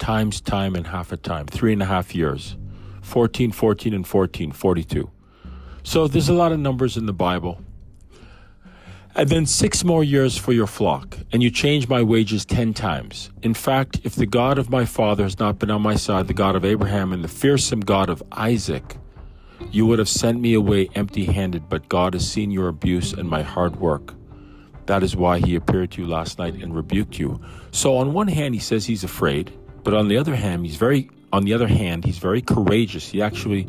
times 0.00 0.40
time 0.40 0.74
and 0.74 0.88
half 0.88 1.12
a 1.12 1.16
time, 1.16 1.46
three 1.46 1.72
and 1.72 1.82
a 1.82 1.86
half 1.86 2.14
years. 2.14 2.56
14, 3.02 3.52
14, 3.52 3.94
and 3.94 4.06
14, 4.06 4.52
42. 4.52 5.10
So 5.82 6.08
there's 6.08 6.28
a 6.28 6.34
lot 6.34 6.52
of 6.52 6.58
numbers 6.58 6.96
in 6.96 7.06
the 7.06 7.12
Bible. 7.12 7.60
And 9.14 9.28
then 9.28 9.44
six 9.44 9.82
more 9.82 10.04
years 10.04 10.36
for 10.36 10.52
your 10.52 10.68
flock, 10.68 11.18
and 11.32 11.42
you 11.42 11.50
change 11.50 11.88
my 11.88 12.00
wages 12.00 12.44
ten 12.44 12.72
times. 12.72 13.30
In 13.42 13.54
fact, 13.54 14.00
if 14.04 14.14
the 14.14 14.26
God 14.26 14.56
of 14.56 14.70
my 14.70 14.84
father 14.84 15.24
has 15.24 15.38
not 15.38 15.58
been 15.58 15.70
on 15.70 15.82
my 15.82 15.96
side, 15.96 16.28
the 16.28 16.34
God 16.34 16.54
of 16.54 16.64
Abraham 16.64 17.12
and 17.12 17.24
the 17.24 17.28
fearsome 17.28 17.80
God 17.80 18.08
of 18.08 18.22
Isaac, 18.32 18.96
you 19.72 19.84
would 19.86 19.98
have 19.98 20.08
sent 20.08 20.40
me 20.40 20.54
away 20.54 20.88
empty 20.94 21.24
handed, 21.24 21.68
but 21.68 21.88
God 21.88 22.14
has 22.14 22.30
seen 22.30 22.52
your 22.52 22.68
abuse 22.68 23.12
and 23.12 23.28
my 23.28 23.42
hard 23.42 23.76
work. 23.76 24.14
That 24.86 25.02
is 25.02 25.16
why 25.16 25.40
he 25.40 25.54
appeared 25.56 25.90
to 25.92 26.02
you 26.02 26.08
last 26.08 26.38
night 26.38 26.54
and 26.54 26.74
rebuked 26.74 27.18
you. 27.18 27.40
So, 27.72 27.96
on 27.96 28.12
one 28.12 28.28
hand, 28.28 28.54
he 28.54 28.60
says 28.60 28.86
he's 28.86 29.04
afraid. 29.04 29.52
But 29.82 29.94
on 29.94 30.08
the 30.08 30.16
other 30.16 30.34
hand, 30.34 30.66
he's 30.66 30.76
very 30.76 31.10
on 31.32 31.44
the 31.44 31.54
other 31.54 31.68
hand, 31.68 32.04
he's 32.04 32.18
very 32.18 32.42
courageous. 32.42 33.08
He 33.08 33.22
actually 33.22 33.68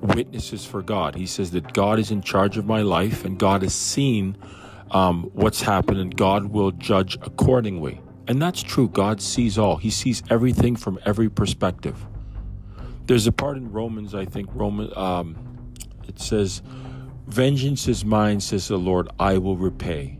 witnesses 0.00 0.64
for 0.64 0.82
God. 0.82 1.14
He 1.14 1.26
says 1.26 1.52
that 1.52 1.72
God 1.72 1.98
is 1.98 2.10
in 2.10 2.20
charge 2.20 2.56
of 2.56 2.66
my 2.66 2.82
life 2.82 3.24
and 3.24 3.38
God 3.38 3.62
has 3.62 3.74
seen 3.74 4.36
um, 4.90 5.30
what's 5.34 5.62
happened 5.62 6.00
and 6.00 6.16
God 6.16 6.46
will 6.46 6.72
judge 6.72 7.16
accordingly. 7.22 8.00
And 8.28 8.42
that's 8.42 8.62
true. 8.62 8.88
God 8.88 9.20
sees 9.22 9.56
all. 9.56 9.76
He 9.76 9.90
sees 9.90 10.22
everything 10.30 10.74
from 10.74 10.98
every 11.04 11.28
perspective. 11.28 12.04
There's 13.06 13.28
a 13.28 13.32
part 13.32 13.56
in 13.56 13.70
Romans, 13.70 14.14
I 14.14 14.24
think, 14.24 14.48
Roman. 14.52 14.90
Um, 14.96 15.36
it 16.08 16.18
says, 16.18 16.60
"Vengeance 17.28 17.86
is 17.86 18.04
mine," 18.04 18.40
says 18.40 18.66
the 18.66 18.76
Lord. 18.76 19.08
I 19.20 19.38
will 19.38 19.56
repay. 19.56 20.18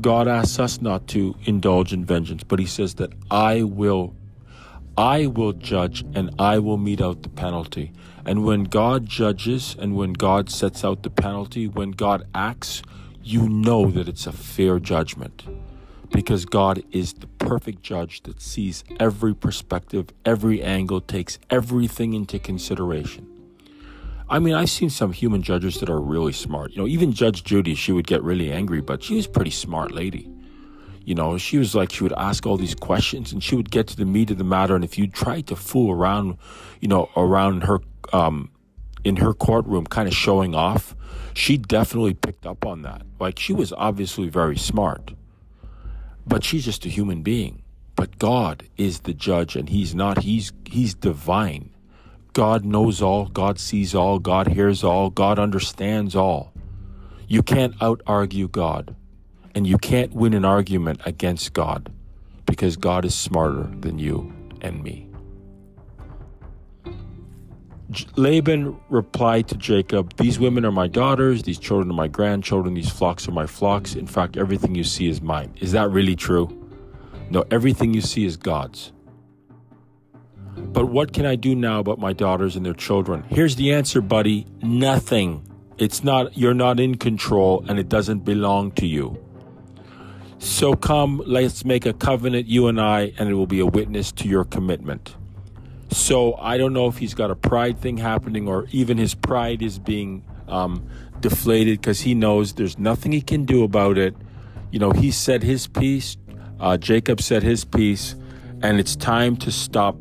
God 0.00 0.26
asks 0.26 0.58
us 0.58 0.80
not 0.80 1.06
to 1.08 1.36
indulge 1.44 1.92
in 1.92 2.04
vengeance, 2.04 2.42
but 2.42 2.58
he 2.58 2.66
says 2.66 2.94
that 2.94 3.12
I 3.30 3.62
will 3.62 4.14
I 4.96 5.26
will 5.26 5.52
judge 5.52 6.04
and 6.14 6.30
I 6.38 6.60
will 6.60 6.76
mete 6.76 7.00
out 7.00 7.22
the 7.22 7.28
penalty. 7.28 7.92
And 8.24 8.44
when 8.44 8.64
God 8.64 9.06
judges 9.06 9.74
and 9.78 9.96
when 9.96 10.12
God 10.12 10.50
sets 10.50 10.84
out 10.84 11.02
the 11.02 11.10
penalty, 11.10 11.66
when 11.66 11.90
God 11.90 12.26
acts, 12.32 12.82
you 13.22 13.48
know 13.48 13.90
that 13.90 14.08
it's 14.08 14.26
a 14.26 14.32
fair 14.32 14.78
judgment. 14.78 15.42
Because 16.10 16.44
God 16.44 16.84
is 16.92 17.14
the 17.14 17.26
perfect 17.26 17.82
judge 17.82 18.22
that 18.22 18.40
sees 18.40 18.84
every 19.00 19.34
perspective, 19.34 20.10
every 20.24 20.62
angle, 20.62 21.00
takes 21.00 21.40
everything 21.50 22.14
into 22.14 22.38
consideration. 22.38 23.33
I 24.28 24.38
mean, 24.38 24.54
I've 24.54 24.70
seen 24.70 24.90
some 24.90 25.12
human 25.12 25.42
judges 25.42 25.80
that 25.80 25.90
are 25.90 26.00
really 26.00 26.32
smart. 26.32 26.72
You 26.72 26.78
know, 26.78 26.88
even 26.88 27.12
Judge 27.12 27.44
Judy, 27.44 27.74
she 27.74 27.92
would 27.92 28.06
get 28.06 28.22
really 28.22 28.50
angry, 28.50 28.80
but 28.80 29.02
she 29.02 29.16
was 29.16 29.26
a 29.26 29.28
pretty 29.28 29.50
smart 29.50 29.92
lady. 29.92 30.30
You 31.04 31.14
know, 31.14 31.36
she 31.36 31.58
was 31.58 31.74
like, 31.74 31.92
she 31.92 32.02
would 32.02 32.14
ask 32.14 32.46
all 32.46 32.56
these 32.56 32.74
questions 32.74 33.32
and 33.32 33.42
she 33.42 33.54
would 33.54 33.70
get 33.70 33.86
to 33.88 33.96
the 33.96 34.06
meat 34.06 34.30
of 34.30 34.38
the 34.38 34.44
matter. 34.44 34.74
And 34.74 34.82
if 34.82 34.96
you 34.96 35.06
tried 35.06 35.46
to 35.48 35.56
fool 35.56 35.90
around, 35.92 36.38
you 36.80 36.88
know, 36.88 37.10
around 37.14 37.64
her, 37.64 37.80
um, 38.14 38.50
in 39.04 39.16
her 39.16 39.34
courtroom, 39.34 39.84
kind 39.84 40.08
of 40.08 40.14
showing 40.14 40.54
off, 40.54 40.96
she 41.34 41.58
definitely 41.58 42.14
picked 42.14 42.46
up 42.46 42.64
on 42.64 42.80
that. 42.82 43.02
Like, 43.20 43.38
she 43.38 43.52
was 43.52 43.74
obviously 43.74 44.28
very 44.30 44.56
smart, 44.56 45.12
but 46.26 46.42
she's 46.42 46.64
just 46.64 46.86
a 46.86 46.88
human 46.88 47.22
being. 47.22 47.62
But 47.96 48.18
God 48.18 48.64
is 48.78 49.00
the 49.00 49.12
judge 49.12 49.56
and 49.56 49.68
he's 49.68 49.94
not, 49.94 50.22
he's, 50.22 50.52
he's 50.64 50.94
divine. 50.94 51.73
God 52.34 52.64
knows 52.64 53.00
all, 53.00 53.26
God 53.26 53.60
sees 53.60 53.94
all, 53.94 54.18
God 54.18 54.48
hears 54.48 54.82
all, 54.82 55.08
God 55.08 55.38
understands 55.38 56.16
all. 56.16 56.52
You 57.28 57.44
can't 57.44 57.80
out 57.80 58.02
argue 58.08 58.48
God, 58.48 58.96
and 59.54 59.68
you 59.68 59.78
can't 59.78 60.12
win 60.12 60.34
an 60.34 60.44
argument 60.44 61.00
against 61.06 61.52
God 61.52 61.92
because 62.44 62.76
God 62.76 63.04
is 63.04 63.14
smarter 63.14 63.70
than 63.78 64.00
you 64.00 64.34
and 64.60 64.82
me. 64.82 65.08
Laban 68.16 68.80
replied 68.88 69.46
to 69.48 69.54
Jacob, 69.56 70.16
These 70.16 70.40
women 70.40 70.64
are 70.64 70.72
my 70.72 70.88
daughters, 70.88 71.44
these 71.44 71.60
children 71.60 71.88
are 71.88 71.94
my 71.94 72.08
grandchildren, 72.08 72.74
these 72.74 72.90
flocks 72.90 73.28
are 73.28 73.32
my 73.32 73.46
flocks. 73.46 73.94
In 73.94 74.08
fact, 74.08 74.36
everything 74.36 74.74
you 74.74 74.82
see 74.82 75.08
is 75.08 75.22
mine. 75.22 75.54
Is 75.60 75.70
that 75.70 75.88
really 75.90 76.16
true? 76.16 76.68
No, 77.30 77.44
everything 77.52 77.94
you 77.94 78.00
see 78.00 78.24
is 78.24 78.36
God's. 78.36 78.92
But 80.74 80.86
what 80.86 81.12
can 81.12 81.24
I 81.24 81.36
do 81.36 81.54
now 81.54 81.78
about 81.78 82.00
my 82.00 82.12
daughters 82.12 82.56
and 82.56 82.66
their 82.66 82.74
children? 82.74 83.22
Here's 83.28 83.54
the 83.54 83.72
answer, 83.72 84.00
buddy 84.00 84.44
nothing. 84.60 85.48
It's 85.78 86.02
not, 86.02 86.36
you're 86.36 86.52
not 86.52 86.80
in 86.80 86.96
control 86.96 87.64
and 87.68 87.78
it 87.78 87.88
doesn't 87.88 88.24
belong 88.24 88.72
to 88.72 88.86
you. 88.86 89.24
So 90.38 90.74
come, 90.74 91.22
let's 91.26 91.64
make 91.64 91.86
a 91.86 91.92
covenant, 91.92 92.48
you 92.48 92.66
and 92.66 92.80
I, 92.80 93.12
and 93.18 93.28
it 93.28 93.34
will 93.34 93.46
be 93.46 93.60
a 93.60 93.66
witness 93.66 94.10
to 94.12 94.28
your 94.28 94.44
commitment. 94.44 95.14
So 95.92 96.34
I 96.34 96.58
don't 96.58 96.72
know 96.72 96.88
if 96.88 96.98
he's 96.98 97.14
got 97.14 97.30
a 97.30 97.36
pride 97.36 97.78
thing 97.78 97.96
happening 97.96 98.48
or 98.48 98.66
even 98.72 98.98
his 98.98 99.14
pride 99.14 99.62
is 99.62 99.78
being 99.78 100.24
um, 100.48 100.84
deflated 101.20 101.80
because 101.80 102.00
he 102.00 102.14
knows 102.14 102.54
there's 102.54 102.80
nothing 102.80 103.12
he 103.12 103.22
can 103.22 103.44
do 103.44 103.62
about 103.62 103.96
it. 103.96 104.16
You 104.72 104.80
know, 104.80 104.90
he 104.90 105.12
said 105.12 105.44
his 105.44 105.68
piece, 105.68 106.16
uh, 106.58 106.78
Jacob 106.78 107.20
said 107.20 107.44
his 107.44 107.64
piece, 107.64 108.16
and 108.60 108.80
it's 108.80 108.96
time 108.96 109.36
to 109.36 109.52
stop 109.52 109.96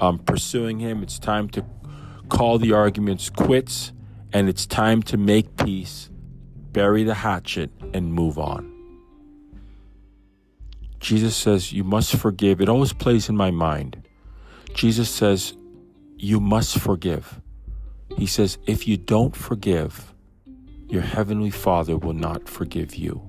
um, 0.00 0.18
pursuing 0.18 0.78
him. 0.78 1.02
It's 1.02 1.18
time 1.18 1.48
to 1.50 1.64
call 2.28 2.58
the 2.58 2.72
arguments 2.72 3.30
quits, 3.30 3.92
and 4.32 4.48
it's 4.48 4.66
time 4.66 5.02
to 5.04 5.16
make 5.16 5.56
peace, 5.56 6.10
bury 6.72 7.04
the 7.04 7.14
hatchet, 7.14 7.70
and 7.92 8.12
move 8.12 8.38
on. 8.38 8.74
Jesus 11.00 11.36
says, 11.36 11.72
You 11.72 11.84
must 11.84 12.16
forgive. 12.16 12.60
It 12.60 12.68
always 12.68 12.92
plays 12.92 13.28
in 13.28 13.36
my 13.36 13.50
mind. 13.50 14.02
Jesus 14.74 15.08
says, 15.08 15.54
You 16.16 16.40
must 16.40 16.78
forgive. 16.78 17.40
He 18.16 18.26
says, 18.26 18.58
If 18.66 18.88
you 18.88 18.96
don't 18.96 19.34
forgive, 19.34 20.14
your 20.88 21.02
heavenly 21.02 21.50
Father 21.50 21.96
will 21.96 22.14
not 22.14 22.48
forgive 22.48 22.94
you. 22.94 23.22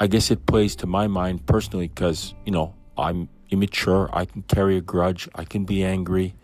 I 0.00 0.06
guess 0.06 0.30
it 0.30 0.46
plays 0.46 0.76
to 0.76 0.86
my 0.86 1.06
mind 1.06 1.46
personally 1.46 1.88
because, 1.88 2.34
you 2.44 2.52
know, 2.52 2.74
I'm 2.96 3.28
immature. 3.50 4.08
I 4.12 4.24
can 4.24 4.42
carry 4.42 4.76
a 4.76 4.80
grudge. 4.80 5.28
I 5.34 5.44
can 5.44 5.64
be 5.64 5.84
angry. 5.84 6.34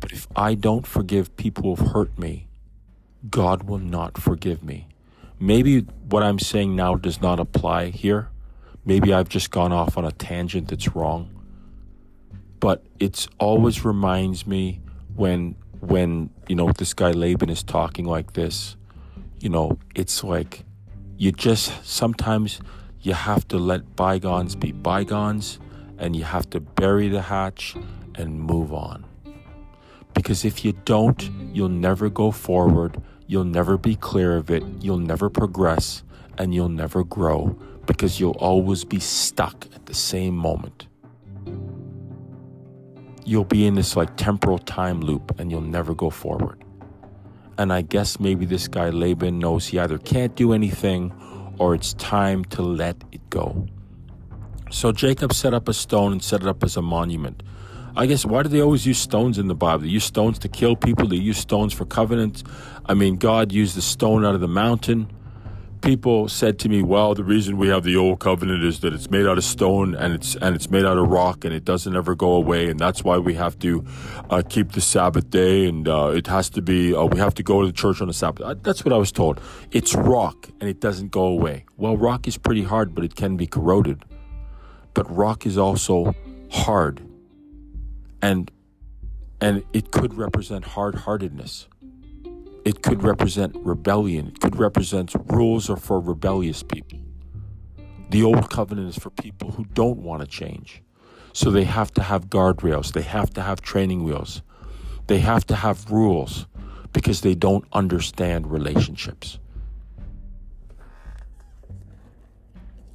But 0.00 0.12
if 0.12 0.26
I 0.34 0.54
don't 0.54 0.86
forgive 0.86 1.36
people 1.36 1.74
who've 1.76 1.92
hurt 1.92 2.18
me, 2.18 2.48
God 3.30 3.64
will 3.64 3.78
not 3.78 4.18
forgive 4.18 4.62
me. 4.62 4.88
Maybe 5.38 5.80
what 6.08 6.22
I'm 6.22 6.38
saying 6.38 6.74
now 6.74 6.96
does 6.96 7.20
not 7.20 7.38
apply 7.38 7.86
here. 7.90 8.28
Maybe 8.84 9.12
I've 9.12 9.28
just 9.28 9.50
gone 9.50 9.72
off 9.72 9.96
on 9.96 10.04
a 10.04 10.12
tangent 10.12 10.68
that's 10.68 10.94
wrong. 10.94 11.30
But 12.58 12.84
it's 12.98 13.28
always 13.38 13.84
reminds 13.84 14.46
me 14.46 14.80
when 15.14 15.56
when 15.80 16.30
you 16.48 16.54
know 16.54 16.70
this 16.70 16.94
guy 16.94 17.10
Laban 17.10 17.50
is 17.50 17.62
talking 17.62 18.04
like 18.04 18.34
this, 18.34 18.76
you 19.40 19.48
know, 19.48 19.78
it's 19.94 20.22
like 20.22 20.64
you 21.16 21.32
just 21.32 21.84
sometimes 21.84 22.60
you 23.00 23.14
have 23.14 23.46
to 23.48 23.58
let 23.58 23.96
bygones 23.96 24.54
be 24.54 24.70
bygones 24.72 25.58
and 25.98 26.16
you 26.16 26.24
have 26.24 26.48
to 26.50 26.60
bury 26.60 27.08
the 27.08 27.22
hatch 27.22 27.74
and 28.14 28.40
move 28.40 28.72
on. 28.72 29.04
Because 30.14 30.44
if 30.44 30.64
you 30.64 30.72
don't, 30.84 31.30
you'll 31.52 31.68
never 31.68 32.10
go 32.10 32.30
forward, 32.30 33.00
you'll 33.26 33.44
never 33.44 33.78
be 33.78 33.96
clear 33.96 34.36
of 34.36 34.50
it, 34.50 34.62
you'll 34.80 34.98
never 34.98 35.30
progress, 35.30 36.02
and 36.38 36.54
you'll 36.54 36.68
never 36.68 37.04
grow 37.04 37.56
because 37.86 38.20
you'll 38.20 38.38
always 38.38 38.84
be 38.84 39.00
stuck 39.00 39.66
at 39.74 39.86
the 39.86 39.94
same 39.94 40.36
moment. 40.36 40.86
You'll 43.24 43.44
be 43.44 43.66
in 43.66 43.74
this 43.74 43.96
like 43.96 44.16
temporal 44.16 44.58
time 44.58 45.00
loop 45.00 45.38
and 45.38 45.50
you'll 45.50 45.60
never 45.60 45.94
go 45.94 46.10
forward. 46.10 46.62
And 47.58 47.72
I 47.72 47.82
guess 47.82 48.18
maybe 48.18 48.44
this 48.44 48.66
guy 48.66 48.90
Laban 48.90 49.38
knows 49.38 49.66
he 49.66 49.78
either 49.78 49.98
can't 49.98 50.34
do 50.34 50.52
anything 50.52 51.12
or 51.58 51.74
it's 51.74 51.94
time 51.94 52.44
to 52.46 52.62
let 52.62 52.96
it 53.12 53.20
go. 53.30 53.66
So 54.72 54.90
Jacob 54.90 55.32
set 55.32 55.54
up 55.54 55.68
a 55.68 55.74
stone 55.74 56.12
and 56.12 56.22
set 56.22 56.42
it 56.42 56.48
up 56.48 56.64
as 56.64 56.76
a 56.76 56.82
monument. 56.82 57.42
I 57.94 58.06
guess 58.06 58.24
why 58.24 58.42
do 58.42 58.48
they 58.48 58.62
always 58.62 58.86
use 58.86 58.98
stones 58.98 59.38
in 59.38 59.46
the 59.48 59.54
Bible? 59.54 59.82
They 59.82 59.88
use 59.88 60.04
stones 60.04 60.38
to 60.40 60.48
kill 60.48 60.76
people, 60.76 61.06
they 61.06 61.16
use 61.16 61.38
stones 61.38 61.72
for 61.72 61.84
covenants. 61.84 62.42
I 62.86 62.94
mean, 62.94 63.16
God 63.16 63.52
used 63.52 63.76
the 63.76 63.82
stone 63.82 64.24
out 64.24 64.34
of 64.34 64.40
the 64.40 64.48
mountain 64.48 65.08
people 65.82 66.28
said 66.28 66.58
to 66.60 66.68
me, 66.68 66.80
"Well, 66.80 67.14
the 67.14 67.24
reason 67.24 67.58
we 67.58 67.68
have 67.68 67.82
the 67.82 67.96
old 67.96 68.20
covenant 68.20 68.64
is 68.64 68.80
that 68.80 68.94
it's 68.94 69.10
made 69.10 69.26
out 69.26 69.36
of 69.36 69.44
stone 69.44 69.94
and 69.94 70.14
it's 70.14 70.34
and 70.36 70.54
it's 70.54 70.70
made 70.70 70.84
out 70.84 70.96
of 70.96 71.08
rock 71.08 71.44
and 71.44 71.52
it 71.52 71.64
doesn't 71.64 71.94
ever 71.94 72.14
go 72.14 72.32
away, 72.32 72.70
and 72.70 72.80
that's 72.80 73.04
why 73.04 73.18
we 73.18 73.34
have 73.34 73.58
to 73.58 73.84
uh, 74.30 74.42
keep 74.48 74.72
the 74.72 74.80
Sabbath 74.80 75.28
day 75.28 75.66
and 75.66 75.86
uh, 75.86 76.12
it 76.14 76.26
has 76.28 76.48
to 76.50 76.62
be 76.62 76.94
uh, 76.94 77.04
we 77.04 77.18
have 77.18 77.34
to 77.34 77.42
go 77.42 77.60
to 77.60 77.66
the 77.66 77.72
church 77.72 78.00
on 78.00 78.08
the 78.08 78.14
Sabbath." 78.14 78.46
Uh, 78.46 78.54
that's 78.62 78.84
what 78.84 78.94
I 78.94 78.96
was 78.96 79.12
told. 79.12 79.40
It's 79.72 79.94
rock 79.94 80.48
and 80.60 80.70
it 80.70 80.80
doesn't 80.80 81.10
go 81.10 81.24
away. 81.24 81.66
Well, 81.76 81.96
rock 81.96 82.26
is 82.26 82.38
pretty 82.38 82.62
hard, 82.62 82.94
but 82.94 83.04
it 83.04 83.14
can 83.14 83.36
be 83.36 83.46
corroded. 83.46 84.04
But 84.94 85.14
rock 85.14 85.46
is 85.46 85.56
also 85.56 86.14
hard, 86.50 87.02
and 88.20 88.50
and 89.40 89.64
it 89.72 89.90
could 89.90 90.14
represent 90.14 90.64
hard-heartedness. 90.64 91.66
It 92.64 92.82
could 92.82 93.02
represent 93.02 93.56
rebellion. 93.56 94.28
It 94.28 94.40
could 94.40 94.56
represent 94.56 95.14
rules 95.26 95.68
are 95.68 95.76
for 95.76 95.98
rebellious 95.98 96.62
people. 96.62 97.00
The 98.10 98.22
old 98.22 98.50
covenant 98.50 98.90
is 98.90 98.98
for 98.98 99.10
people 99.10 99.50
who 99.52 99.64
don't 99.64 99.98
want 99.98 100.20
to 100.20 100.28
change. 100.28 100.82
So 101.32 101.50
they 101.50 101.64
have 101.64 101.92
to 101.94 102.02
have 102.02 102.28
guardrails. 102.28 102.92
They 102.92 103.02
have 103.02 103.30
to 103.30 103.42
have 103.42 103.62
training 103.62 104.04
wheels. 104.04 104.42
They 105.08 105.18
have 105.18 105.46
to 105.46 105.56
have 105.56 105.90
rules 105.90 106.46
because 106.92 107.22
they 107.22 107.34
don't 107.34 107.64
understand 107.72 108.50
relationships. 108.50 109.38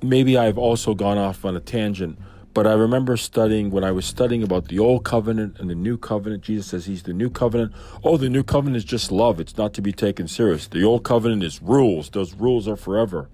Maybe 0.01 0.37
I've 0.37 0.57
also 0.57 0.93
gone 0.93 1.17
off 1.17 1.43
on 1.45 1.55
a 1.55 1.59
tangent 1.59 2.19
but 2.57 2.65
I 2.65 2.73
remember 2.73 3.17
studying 3.17 3.69
when 3.69 3.83
I 3.83 3.91
was 3.91 4.03
studying 4.03 4.41
about 4.41 4.67
the 4.67 4.79
old 4.79 5.05
covenant 5.05 5.59
and 5.59 5.69
the 5.69 5.75
new 5.75 5.95
covenant. 5.95 6.41
Jesus 6.41 6.65
says 6.65 6.87
he's 6.87 7.03
the 7.03 7.13
new 7.13 7.29
covenant. 7.29 7.71
Oh, 8.03 8.17
the 8.17 8.29
new 8.29 8.41
covenant 8.41 8.77
is 8.77 8.83
just 8.83 9.11
love. 9.11 9.39
It's 9.39 9.57
not 9.57 9.75
to 9.75 9.81
be 9.83 9.91
taken 9.91 10.27
serious. 10.27 10.65
The 10.65 10.83
old 10.83 11.03
covenant 11.03 11.43
is 11.43 11.61
rules. 11.61 12.09
Those 12.09 12.33
rules 12.33 12.67
are 12.67 12.75
forever. 12.75 13.29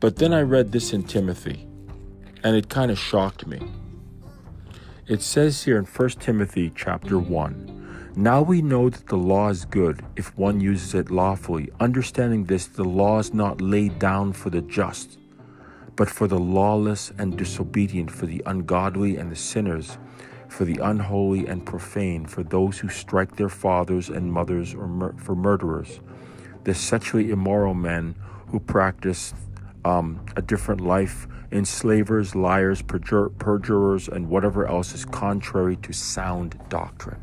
But 0.00 0.16
then 0.16 0.32
I 0.32 0.40
read 0.40 0.72
this 0.72 0.94
in 0.94 1.02
Timothy, 1.02 1.68
and 2.42 2.56
it 2.56 2.70
kind 2.70 2.90
of 2.90 2.98
shocked 2.98 3.46
me. 3.46 3.60
It 5.06 5.20
says 5.20 5.64
here 5.64 5.76
in 5.76 5.84
1 5.84 6.08
Timothy 6.12 6.72
chapter 6.74 7.18
1 7.18 8.12
Now 8.16 8.40
we 8.40 8.62
know 8.62 8.88
that 8.88 9.08
the 9.08 9.18
law 9.18 9.50
is 9.50 9.66
good 9.66 10.02
if 10.16 10.34
one 10.38 10.60
uses 10.60 10.94
it 10.94 11.10
lawfully. 11.10 11.68
Understanding 11.78 12.44
this, 12.44 12.64
the 12.64 12.84
law 12.84 13.18
is 13.18 13.34
not 13.34 13.60
laid 13.60 13.98
down 13.98 14.32
for 14.32 14.48
the 14.48 14.62
just 14.62 15.18
but 15.96 16.10
for 16.10 16.28
the 16.28 16.38
lawless 16.38 17.10
and 17.18 17.36
disobedient, 17.36 18.10
for 18.10 18.26
the 18.26 18.42
ungodly 18.46 19.16
and 19.16 19.32
the 19.32 19.36
sinners, 19.36 19.98
for 20.48 20.64
the 20.64 20.78
unholy 20.82 21.46
and 21.46 21.64
profane, 21.66 22.26
for 22.26 22.42
those 22.42 22.78
who 22.78 22.88
strike 22.88 23.36
their 23.36 23.48
fathers 23.48 24.08
and 24.08 24.32
mothers, 24.32 24.74
or 24.74 24.86
mur- 24.86 25.14
for 25.16 25.34
murderers, 25.34 26.00
the 26.64 26.74
sexually 26.74 27.30
immoral 27.30 27.74
men 27.74 28.14
who 28.48 28.60
practice 28.60 29.34
um, 29.84 30.24
a 30.36 30.42
different 30.42 30.80
life, 30.80 31.26
enslavers, 31.50 32.34
liars, 32.34 32.82
perjur- 32.82 33.36
perjurers, 33.38 34.08
and 34.08 34.28
whatever 34.28 34.66
else 34.66 34.94
is 34.94 35.04
contrary 35.04 35.76
to 35.76 35.92
sound 35.92 36.58
doctrine. 36.68 37.20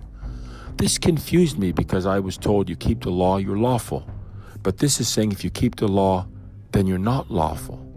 This 0.78 0.98
confused 0.98 1.60
me 1.60 1.72
because 1.72 2.06
I 2.06 2.20
was 2.20 2.38
told 2.38 2.70
you 2.70 2.76
keep 2.76 3.04
the 3.04 3.12
law, 3.12 3.38
you're 3.38 3.58
lawful. 3.58 4.08
But 4.64 4.80
this 4.80 5.00
is 5.00 5.08
saying 5.08 5.32
if 5.32 5.44
you 5.44 5.50
keep 5.50 5.76
the 5.76 5.88
law, 5.88 6.26
then 6.72 6.88
you're 6.88 6.98
not 6.98 7.30
lawful. 7.30 7.93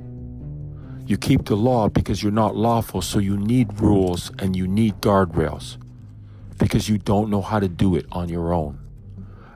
You 1.06 1.16
keep 1.16 1.44
the 1.44 1.56
law 1.56 1.88
because 1.88 2.20
you're 2.20 2.32
not 2.32 2.56
lawful, 2.56 3.00
so 3.00 3.20
you 3.20 3.36
need 3.36 3.80
rules 3.80 4.32
and 4.40 4.56
you 4.56 4.66
need 4.66 5.00
guardrails 5.00 5.76
because 6.58 6.88
you 6.88 6.98
don't 6.98 7.30
know 7.30 7.42
how 7.42 7.60
to 7.60 7.68
do 7.68 7.94
it 7.94 8.06
on 8.10 8.28
your 8.28 8.52
own. 8.52 8.80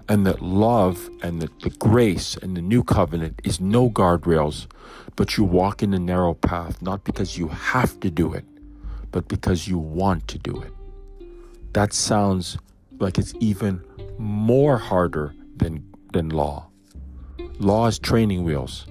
And 0.09 0.25
that 0.27 0.43
love 0.43 1.11
and 1.23 1.43
that 1.43 1.61
the 1.61 1.71
grace 1.71 2.37
and 2.37 2.57
the 2.57 2.63
new 2.63 2.85
covenant 2.85 3.41
is 3.43 3.61
no 3.61 3.91
guardrails, 3.91 4.69
but 5.17 5.37
you 5.37 5.43
walk 5.43 5.83
in 5.83 5.91
the 5.91 5.99
narrow 5.99 6.35
path, 6.35 6.81
not 6.81 7.03
because 7.03 7.37
you 7.37 7.49
have 7.49 7.99
to 8.01 8.11
do 8.11 8.33
it, 8.33 8.45
but 9.11 9.27
because 9.27 9.67
you 9.67 9.79
want 9.79 10.29
to 10.29 10.39
do 10.39 10.61
it. 10.61 10.73
That 11.73 11.93
sounds 11.93 12.59
like 13.01 13.19
it's 13.19 13.35
even 13.41 13.83
more 14.19 14.79
harder 14.79 15.35
than, 15.57 15.85
than 16.13 16.29
law. 16.29 16.69
Law 17.59 17.87
is 17.89 17.99
training 17.99 18.45
wheels. 18.45 18.87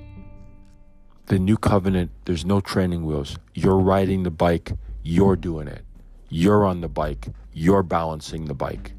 The 1.30 1.38
new 1.38 1.58
covenant, 1.58 2.10
there's 2.26 2.44
no 2.44 2.60
training 2.60 3.06
wheels. 3.06 3.38
You're 3.54 3.78
riding 3.78 4.24
the 4.24 4.32
bike, 4.32 4.72
you're 5.04 5.36
doing 5.36 5.68
it. 5.68 5.86
You're 6.30 6.66
on 6.66 6.82
the 6.82 6.88
bike, 6.88 7.28
you're 7.54 7.84
balancing 7.84 8.46
the 8.46 8.56
bike. 8.56 8.94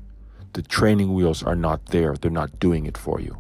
The 0.53 0.63
training 0.63 1.13
wheels 1.13 1.43
are 1.43 1.57
not 1.57 1.87
there, 1.87 2.15
they're 2.15 2.31
not 2.31 2.61
doing 2.61 2.87
it 2.87 2.97
for 2.97 3.21
you. 3.21 3.37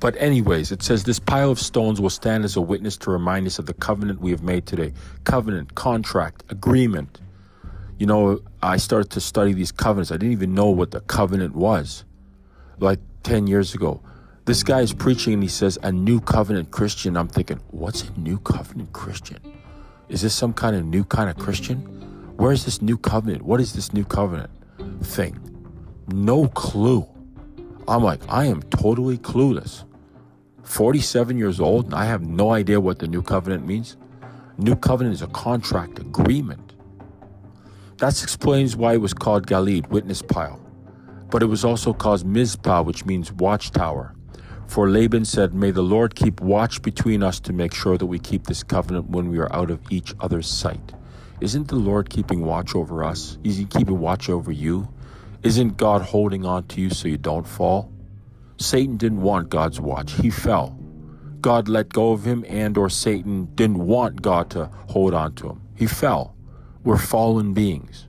But, 0.00 0.16
anyways, 0.16 0.72
it 0.72 0.82
says 0.82 1.04
this 1.04 1.18
pile 1.18 1.50
of 1.50 1.60
stones 1.60 2.00
will 2.00 2.08
stand 2.08 2.46
as 2.46 2.56
a 2.56 2.62
witness 2.62 2.96
to 2.98 3.10
remind 3.10 3.46
us 3.46 3.58
of 3.58 3.66
the 3.66 3.74
covenant 3.74 4.22
we 4.22 4.30
have 4.30 4.42
made 4.42 4.64
today. 4.64 4.94
Covenant, 5.24 5.74
contract, 5.74 6.44
agreement. 6.48 7.20
You 7.98 8.06
know, 8.06 8.40
I 8.62 8.78
started 8.78 9.10
to 9.10 9.20
study 9.20 9.52
these 9.52 9.70
covenants. 9.70 10.10
I 10.10 10.16
didn't 10.16 10.32
even 10.32 10.54
know 10.54 10.70
what 10.70 10.92
the 10.92 11.00
covenant 11.02 11.54
was 11.54 12.06
like 12.78 13.00
10 13.24 13.48
years 13.48 13.74
ago. 13.74 14.00
This 14.48 14.62
guy 14.62 14.80
is 14.80 14.94
preaching 14.94 15.34
and 15.34 15.42
he 15.42 15.48
says, 15.50 15.78
a 15.82 15.92
new 15.92 16.22
covenant 16.22 16.70
Christian. 16.70 17.18
I'm 17.18 17.28
thinking, 17.28 17.60
what's 17.70 18.04
a 18.04 18.18
new 18.18 18.38
covenant 18.38 18.94
Christian? 18.94 19.36
Is 20.08 20.22
this 20.22 20.34
some 20.34 20.54
kind 20.54 20.74
of 20.74 20.86
new 20.86 21.04
kind 21.04 21.28
of 21.28 21.36
Christian? 21.36 21.76
Where 22.38 22.50
is 22.50 22.64
this 22.64 22.80
new 22.80 22.96
covenant? 22.96 23.42
What 23.42 23.60
is 23.60 23.74
this 23.74 23.92
new 23.92 24.06
covenant 24.06 24.48
thing? 25.02 25.38
No 26.06 26.48
clue. 26.48 27.06
I'm 27.86 28.02
like, 28.02 28.22
I 28.26 28.46
am 28.46 28.62
totally 28.62 29.18
clueless. 29.18 29.84
47 30.62 31.36
years 31.36 31.60
old 31.60 31.84
and 31.84 31.94
I 31.94 32.06
have 32.06 32.22
no 32.22 32.52
idea 32.52 32.80
what 32.80 33.00
the 33.00 33.06
new 33.06 33.20
covenant 33.20 33.66
means? 33.66 33.98
New 34.56 34.76
covenant 34.76 35.12
is 35.12 35.20
a 35.20 35.26
contract 35.26 35.98
agreement. 35.98 36.72
That 37.98 38.22
explains 38.22 38.76
why 38.76 38.94
it 38.94 39.02
was 39.02 39.12
called 39.12 39.46
Galeed, 39.46 39.90
witness 39.90 40.22
pile. 40.22 40.58
But 41.30 41.42
it 41.42 41.46
was 41.46 41.66
also 41.66 41.92
called 41.92 42.24
Mizpah, 42.24 42.80
which 42.80 43.04
means 43.04 43.30
watchtower. 43.30 44.14
For 44.68 44.88
Laban 44.88 45.24
said, 45.24 45.54
May 45.54 45.70
the 45.70 45.82
Lord 45.82 46.14
keep 46.14 46.40
watch 46.40 46.82
between 46.82 47.22
us 47.22 47.40
to 47.40 47.52
make 47.52 47.74
sure 47.74 47.98
that 47.98 48.06
we 48.06 48.18
keep 48.18 48.46
this 48.46 48.62
covenant 48.62 49.10
when 49.10 49.30
we 49.30 49.38
are 49.38 49.52
out 49.52 49.70
of 49.70 49.80
each 49.90 50.14
other's 50.20 50.46
sight. 50.46 50.92
Isn't 51.40 51.68
the 51.68 51.76
Lord 51.76 52.10
keeping 52.10 52.44
watch 52.44 52.74
over 52.74 53.02
us? 53.02 53.38
Is 53.42 53.56
He 53.56 53.64
keeping 53.64 53.98
watch 53.98 54.28
over 54.28 54.52
you? 54.52 54.88
Isn't 55.42 55.78
God 55.78 56.02
holding 56.02 56.44
on 56.44 56.66
to 56.68 56.80
you 56.80 56.90
so 56.90 57.08
you 57.08 57.16
don't 57.16 57.46
fall? 57.46 57.90
Satan 58.58 58.98
didn't 58.98 59.22
want 59.22 59.48
God's 59.48 59.80
watch. 59.80 60.12
He 60.12 60.30
fell. 60.30 60.78
God 61.40 61.68
let 61.68 61.88
go 61.88 62.12
of 62.12 62.24
him 62.24 62.44
and 62.48 62.76
or 62.76 62.90
Satan 62.90 63.46
didn't 63.54 63.78
want 63.78 64.20
God 64.20 64.50
to 64.50 64.66
hold 64.88 65.14
on 65.14 65.34
to 65.36 65.50
him. 65.50 65.62
He 65.76 65.86
fell. 65.86 66.34
We're 66.82 66.98
fallen 66.98 67.54
beings. 67.54 68.08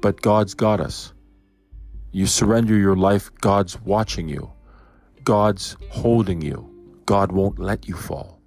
But 0.00 0.22
God's 0.22 0.54
got 0.54 0.80
us. 0.80 1.12
You 2.16 2.26
surrender 2.26 2.74
your 2.74 2.96
life, 2.96 3.30
God's 3.42 3.78
watching 3.82 4.26
you. 4.26 4.50
God's 5.24 5.76
holding 5.90 6.40
you. 6.40 6.66
God 7.04 7.30
won't 7.30 7.58
let 7.58 7.86
you 7.86 7.94
fall. 7.94 8.40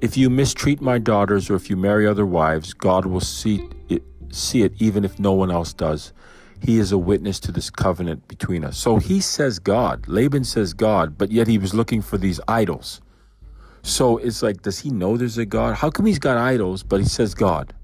If 0.00 0.16
you 0.16 0.30
mistreat 0.30 0.80
my 0.80 0.96
daughters 0.96 1.50
or 1.50 1.54
if 1.54 1.68
you 1.68 1.76
marry 1.76 2.06
other 2.06 2.24
wives, 2.24 2.72
God 2.72 3.04
will 3.04 3.20
see 3.20 3.68
it, 3.90 4.02
see 4.30 4.62
it 4.62 4.72
even 4.78 5.04
if 5.04 5.18
no 5.18 5.34
one 5.34 5.50
else 5.50 5.74
does. 5.74 6.14
He 6.62 6.78
is 6.78 6.90
a 6.90 6.96
witness 6.96 7.38
to 7.40 7.52
this 7.52 7.68
covenant 7.68 8.26
between 8.26 8.64
us. 8.64 8.78
So 8.78 8.96
he 8.96 9.20
says 9.20 9.58
God. 9.58 10.08
Laban 10.08 10.44
says 10.44 10.72
God, 10.72 11.18
but 11.18 11.30
yet 11.30 11.46
he 11.46 11.58
was 11.58 11.74
looking 11.74 12.00
for 12.00 12.16
these 12.16 12.40
idols. 12.48 13.02
So 13.82 14.16
it's 14.16 14.42
like, 14.42 14.62
does 14.62 14.78
he 14.78 14.88
know 14.88 15.18
there's 15.18 15.36
a 15.36 15.44
God? 15.44 15.74
How 15.74 15.90
come 15.90 16.06
he's 16.06 16.18
got 16.18 16.38
idols, 16.38 16.82
but 16.82 17.00
he 17.00 17.06
says 17.06 17.34
God? 17.34 17.74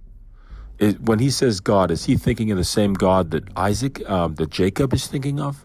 It, 0.79 1.01
when 1.01 1.19
he 1.19 1.31
says 1.31 1.61
God, 1.61 1.91
is 1.91 2.05
he 2.05 2.17
thinking 2.17 2.51
of 2.51 2.59
the 2.59 2.65
same 2.65 2.95
God 2.95 3.31
that 3.31 3.45
Isaac, 3.57 4.09
um, 4.11 4.35
that 4.37 4.51
Jacob 4.51 4.93
is 4.93 5.07
thinking 5.07 5.41
of? 5.41 5.65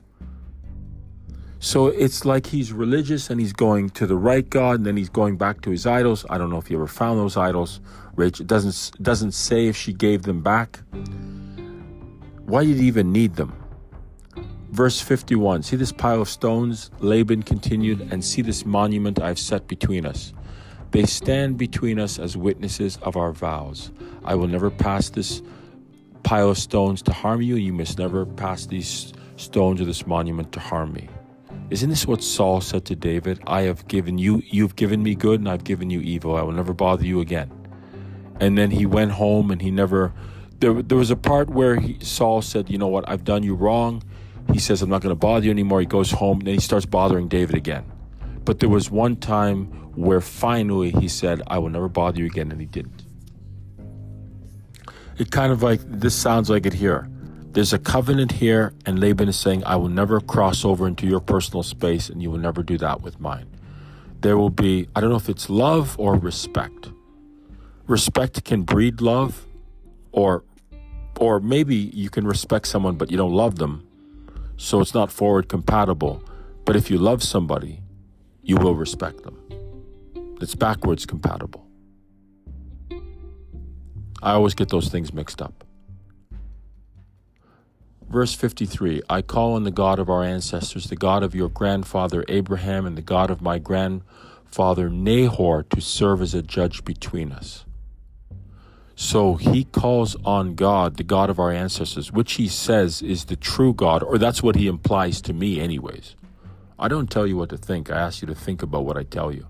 So 1.59 1.87
it's 1.87 2.23
like 2.23 2.45
he's 2.45 2.71
religious 2.71 3.29
and 3.29 3.39
he's 3.39 3.51
going 3.51 3.89
to 3.91 4.07
the 4.07 4.15
right 4.15 4.49
God, 4.49 4.77
and 4.77 4.85
then 4.85 4.95
he's 4.95 5.09
going 5.09 5.35
back 5.35 5.61
to 5.61 5.71
his 5.71 5.85
idols. 5.85 6.25
I 6.29 6.37
don't 6.37 6.49
know 6.49 6.57
if 6.57 6.67
he 6.67 6.75
ever 6.75 6.87
found 6.87 7.19
those 7.19 7.35
idols. 7.35 7.81
Rachel 8.15 8.45
doesn't 8.45 9.01
doesn't 9.03 9.33
say 9.33 9.67
if 9.67 9.75
she 9.75 9.91
gave 9.91 10.23
them 10.23 10.41
back. 10.41 10.79
Why 12.45 12.65
did 12.65 12.77
he 12.77 12.87
even 12.87 13.11
need 13.11 13.35
them? 13.35 13.53
Verse 14.71 15.01
51 15.01 15.63
See 15.63 15.75
this 15.75 15.91
pile 15.91 16.21
of 16.21 16.29
stones? 16.29 16.91
Laban 16.99 17.43
continued, 17.43 18.07
and 18.11 18.23
see 18.23 18.41
this 18.41 18.65
monument 18.65 19.21
I've 19.21 19.39
set 19.39 19.67
between 19.67 20.05
us. 20.05 20.33
They 20.91 21.05
stand 21.05 21.57
between 21.57 21.99
us 21.99 22.17
as 22.17 22.35
witnesses 22.35 22.97
of 23.01 23.15
our 23.15 23.31
vows. 23.31 23.91
I 24.25 24.35
will 24.35 24.47
never 24.47 24.69
pass 24.71 25.09
this 25.09 25.41
pile 26.23 26.49
of 26.49 26.57
stones 26.57 27.01
to 27.03 27.13
harm 27.13 27.41
you. 27.41 27.55
You 27.55 27.73
must 27.73 27.99
never 27.99 28.25
pass 28.25 28.65
these 28.65 29.13
stones 29.35 29.81
or 29.81 29.85
this 29.85 30.07
monument 30.07 30.51
to 30.53 30.59
harm 30.59 30.93
me. 30.93 31.09
Isn't 31.69 31.91
this 31.91 32.07
what 32.07 32.23
Saul 32.23 32.61
said 32.61 32.85
to 32.85 32.95
David? 32.95 33.39
I 33.45 33.61
have 33.61 33.87
given 33.87 34.17
you, 34.17 34.41
you've 34.47 34.75
given 34.75 35.03
me 35.03 35.13
good, 35.13 35.39
and 35.39 35.47
I've 35.47 35.63
given 35.63 35.91
you 35.91 36.01
evil. 36.01 36.35
I 36.35 36.41
will 36.41 36.51
never 36.51 36.73
bother 36.73 37.05
you 37.05 37.21
again. 37.21 37.51
And 38.39 38.57
then 38.57 38.71
he 38.71 38.85
went 38.85 39.11
home 39.11 39.51
and 39.51 39.61
he 39.61 39.69
never. 39.69 40.13
There, 40.59 40.81
there 40.81 40.97
was 40.97 41.11
a 41.11 41.15
part 41.15 41.49
where 41.49 41.79
he, 41.79 41.97
Saul 42.01 42.41
said, 42.41 42.69
You 42.69 42.77
know 42.77 42.87
what? 42.87 43.07
I've 43.07 43.23
done 43.23 43.43
you 43.43 43.53
wrong. 43.53 44.03
He 44.51 44.59
says, 44.59 44.81
I'm 44.81 44.89
not 44.89 45.01
going 45.01 45.11
to 45.11 45.19
bother 45.19 45.45
you 45.45 45.51
anymore. 45.51 45.79
He 45.79 45.85
goes 45.85 46.11
home 46.11 46.39
and 46.39 46.47
then 46.47 46.55
he 46.55 46.59
starts 46.59 46.85
bothering 46.85 47.27
David 47.27 47.55
again. 47.55 47.85
But 48.49 48.57
there 48.57 48.67
was 48.67 48.89
one 48.89 49.15
time 49.15 49.65
where 49.93 50.19
finally 50.19 50.89
he 50.89 51.07
said, 51.07 51.43
I 51.45 51.59
will 51.59 51.69
never 51.69 51.87
bother 51.87 52.17
you 52.17 52.25
again, 52.25 52.51
and 52.51 52.59
he 52.59 52.65
didn't. 52.65 53.03
It 55.19 55.29
kind 55.29 55.51
of 55.51 55.61
like 55.61 55.81
this 55.85 56.15
sounds 56.15 56.49
like 56.49 56.65
it 56.65 56.73
here. 56.73 57.07
There's 57.51 57.73
a 57.73 57.77
covenant 57.77 58.31
here, 58.31 58.73
and 58.87 58.97
Laban 58.97 59.29
is 59.29 59.37
saying, 59.37 59.63
I 59.65 59.75
will 59.75 59.87
never 59.87 60.19
cross 60.19 60.65
over 60.65 60.87
into 60.87 61.05
your 61.05 61.19
personal 61.19 61.61
space, 61.61 62.09
and 62.09 62.23
you 62.23 62.31
will 62.31 62.39
never 62.39 62.63
do 62.63 62.75
that 62.79 63.01
with 63.01 63.19
mine. 63.19 63.45
There 64.21 64.35
will 64.35 64.49
be, 64.49 64.87
I 64.95 65.01
don't 65.01 65.11
know 65.11 65.17
if 65.17 65.29
it's 65.29 65.47
love 65.47 65.95
or 65.99 66.15
respect. 66.15 66.89
Respect 67.85 68.43
can 68.45 68.63
breed 68.63 68.99
love, 68.99 69.45
or 70.11 70.43
or 71.19 71.39
maybe 71.39 71.75
you 71.75 72.09
can 72.09 72.25
respect 72.25 72.65
someone 72.65 72.95
but 72.95 73.11
you 73.11 73.17
don't 73.17 73.33
love 73.33 73.59
them, 73.59 73.87
so 74.57 74.81
it's 74.81 74.95
not 74.95 75.11
forward 75.11 75.49
compatible. 75.49 76.23
But 76.65 76.75
if 76.75 76.89
you 76.89 76.97
love 76.97 77.21
somebody, 77.21 77.83
you 78.49 78.57
will 78.57 78.73
respect 78.73 79.21
them. 79.21 79.37
It's 80.41 80.55
backwards 80.55 81.05
compatible. 81.05 81.67
I 84.23 84.31
always 84.31 84.55
get 84.55 84.69
those 84.69 84.89
things 84.89 85.13
mixed 85.13 85.39
up. 85.39 85.63
Verse 88.09 88.33
53 88.33 89.03
I 89.07 89.21
call 89.21 89.53
on 89.53 89.65
the 89.65 89.71
God 89.71 89.99
of 89.99 90.09
our 90.09 90.23
ancestors, 90.23 90.87
the 90.87 90.95
God 90.95 91.21
of 91.21 91.35
your 91.35 91.47
grandfather 91.47 92.25
Abraham, 92.27 92.87
and 92.87 92.97
the 92.97 93.03
God 93.03 93.29
of 93.29 93.39
my 93.39 93.59
grandfather 93.59 94.89
Nahor 94.89 95.61
to 95.69 95.79
serve 95.79 96.19
as 96.19 96.33
a 96.33 96.41
judge 96.41 96.83
between 96.83 97.31
us. 97.31 97.65
So 98.95 99.35
he 99.35 99.65
calls 99.65 100.15
on 100.25 100.55
God, 100.55 100.97
the 100.97 101.03
God 101.03 101.29
of 101.29 101.39
our 101.39 101.51
ancestors, 101.51 102.11
which 102.11 102.33
he 102.33 102.47
says 102.47 103.03
is 103.03 103.25
the 103.25 103.35
true 103.35 103.75
God, 103.75 104.01
or 104.01 104.17
that's 104.17 104.41
what 104.41 104.55
he 104.55 104.65
implies 104.65 105.21
to 105.21 105.33
me, 105.33 105.61
anyways. 105.61 106.15
I 106.79 106.87
don't 106.87 107.11
tell 107.11 107.27
you 107.27 107.35
what 107.35 107.49
to 107.49 107.57
think. 107.57 107.91
I 107.91 107.97
ask 107.97 108.21
you 108.21 108.27
to 108.27 108.35
think 108.35 108.63
about 108.63 108.85
what 108.85 108.95
I 108.95 109.03
tell 109.03 109.33
you. 109.33 109.47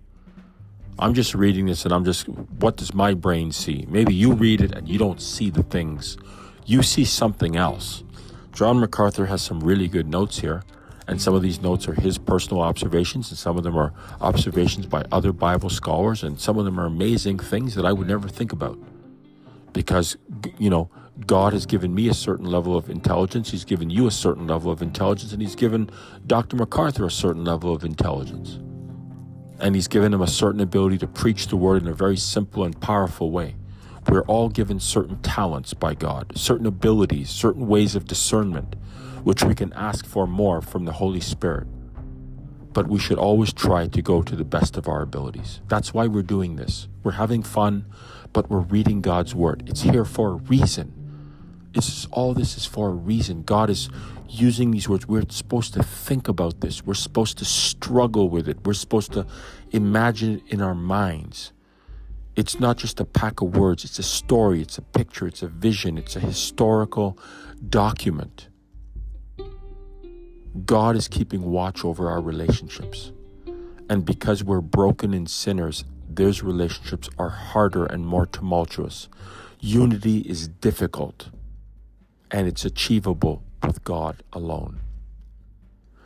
I'm 0.97 1.13
just 1.13 1.35
reading 1.35 1.67
this 1.67 1.85
and 1.85 1.93
I'm 1.93 2.03
just, 2.03 2.27
what 2.27 2.75
does 2.75 2.93
my 2.93 3.13
brain 3.13 3.51
see? 3.51 3.85
Maybe 3.87 4.15
you 4.15 4.33
read 4.33 4.61
it 4.61 4.71
and 4.71 4.89
you 4.89 4.97
don't 4.97 5.21
see 5.21 5.49
the 5.51 5.63
things. 5.63 6.17
You 6.65 6.81
see 6.81 7.05
something 7.05 7.55
else. 7.55 8.03
John 8.51 8.79
MacArthur 8.79 9.27
has 9.27 9.41
some 9.43 9.59
really 9.59 9.87
good 9.87 10.07
notes 10.07 10.39
here, 10.39 10.63
and 11.07 11.21
some 11.21 11.33
of 11.33 11.41
these 11.41 11.61
notes 11.61 11.87
are 11.87 11.93
his 11.93 12.17
personal 12.17 12.61
observations, 12.61 13.29
and 13.29 13.37
some 13.37 13.57
of 13.57 13.63
them 13.63 13.77
are 13.77 13.93
observations 14.19 14.85
by 14.85 15.05
other 15.11 15.31
Bible 15.31 15.69
scholars, 15.69 16.23
and 16.23 16.39
some 16.39 16.57
of 16.57 16.65
them 16.65 16.79
are 16.79 16.85
amazing 16.85 17.39
things 17.39 17.75
that 17.75 17.85
I 17.85 17.93
would 17.93 18.07
never 18.07 18.27
think 18.27 18.51
about. 18.51 18.77
Because, 19.71 20.17
you 20.57 20.69
know, 20.69 20.89
God 21.25 21.53
has 21.53 21.65
given 21.65 21.93
me 21.93 22.09
a 22.09 22.13
certain 22.13 22.45
level 22.45 22.77
of 22.77 22.89
intelligence, 22.89 23.51
He's 23.51 23.65
given 23.65 23.89
you 23.89 24.07
a 24.07 24.11
certain 24.11 24.47
level 24.47 24.71
of 24.71 24.81
intelligence, 24.81 25.33
and 25.33 25.41
He's 25.41 25.55
given 25.55 25.89
Dr. 26.25 26.55
MacArthur 26.55 27.05
a 27.05 27.11
certain 27.11 27.43
level 27.43 27.73
of 27.73 27.83
intelligence. 27.83 28.59
And 29.59 29.75
He's 29.75 29.87
given 29.87 30.13
him 30.13 30.21
a 30.21 30.27
certain 30.27 30.61
ability 30.61 30.97
to 30.99 31.07
preach 31.07 31.47
the 31.47 31.57
word 31.57 31.81
in 31.81 31.87
a 31.87 31.93
very 31.93 32.17
simple 32.17 32.63
and 32.63 32.79
powerful 32.79 33.31
way. 33.31 33.55
We're 34.07 34.23
all 34.23 34.49
given 34.49 34.79
certain 34.79 35.21
talents 35.21 35.73
by 35.73 35.93
God, 35.93 36.31
certain 36.35 36.65
abilities, 36.65 37.29
certain 37.29 37.67
ways 37.67 37.95
of 37.95 38.05
discernment, 38.05 38.75
which 39.23 39.43
we 39.43 39.53
can 39.53 39.73
ask 39.73 40.05
for 40.05 40.25
more 40.25 40.61
from 40.61 40.85
the 40.85 40.93
Holy 40.93 41.19
Spirit. 41.19 41.67
But 42.73 42.87
we 42.87 42.97
should 42.97 43.17
always 43.17 43.53
try 43.53 43.87
to 43.87 44.01
go 44.01 44.21
to 44.21 44.35
the 44.35 44.45
best 44.45 44.77
of 44.77 44.87
our 44.87 45.01
abilities. 45.01 45.61
That's 45.67 45.93
why 45.93 46.07
we're 46.07 46.23
doing 46.23 46.55
this. 46.55 46.87
We're 47.03 47.11
having 47.13 47.43
fun, 47.43 47.85
but 48.33 48.49
we're 48.49 48.59
reading 48.59 49.01
God's 49.01 49.35
Word. 49.35 49.63
It's 49.67 49.81
here 49.81 50.05
for 50.05 50.31
a 50.31 50.35
reason. 50.35 50.98
It's 51.73 52.07
all 52.07 52.33
this 52.33 52.57
is 52.57 52.65
for 52.65 52.89
a 52.89 52.93
reason. 52.93 53.43
God 53.43 53.69
is 53.69 53.89
using 54.27 54.71
these 54.71 54.89
words. 54.89 55.07
We're 55.07 55.23
supposed 55.29 55.73
to 55.75 55.83
think 55.83 56.27
about 56.27 56.61
this. 56.61 56.85
We're 56.85 56.93
supposed 56.93 57.37
to 57.39 57.45
struggle 57.45 58.29
with 58.29 58.47
it. 58.47 58.65
We're 58.65 58.73
supposed 58.73 59.13
to 59.13 59.27
imagine 59.71 60.37
it 60.37 60.43
in 60.47 60.61
our 60.61 60.75
minds. 60.75 61.51
It's 62.35 62.59
not 62.59 62.77
just 62.77 62.99
a 62.99 63.05
pack 63.05 63.41
of 63.41 63.57
words, 63.57 63.83
it's 63.83 63.99
a 63.99 64.03
story, 64.03 64.61
it's 64.61 64.77
a 64.77 64.81
picture, 64.81 65.27
it's 65.27 65.43
a 65.43 65.47
vision, 65.47 65.97
it's 65.97 66.15
a 66.15 66.21
historical 66.21 67.17
document. 67.67 68.47
God 70.65 70.95
is 70.95 71.07
keeping 71.07 71.43
watch 71.51 71.83
over 71.83 72.09
our 72.09 72.21
relationships. 72.21 73.11
And 73.89 74.05
because 74.05 74.43
we're 74.43 74.61
broken 74.61 75.13
and 75.13 75.29
sinners, 75.29 75.83
those 76.07 76.41
relationships 76.41 77.09
are 77.17 77.29
harder 77.29 77.85
and 77.85 78.05
more 78.05 78.25
tumultuous. 78.25 79.09
Unity 79.59 80.19
is 80.19 80.47
difficult, 80.47 81.29
and 82.31 82.47
it's 82.47 82.65
achievable 82.65 83.43
with 83.63 83.83
God 83.83 84.23
alone. 84.33 84.79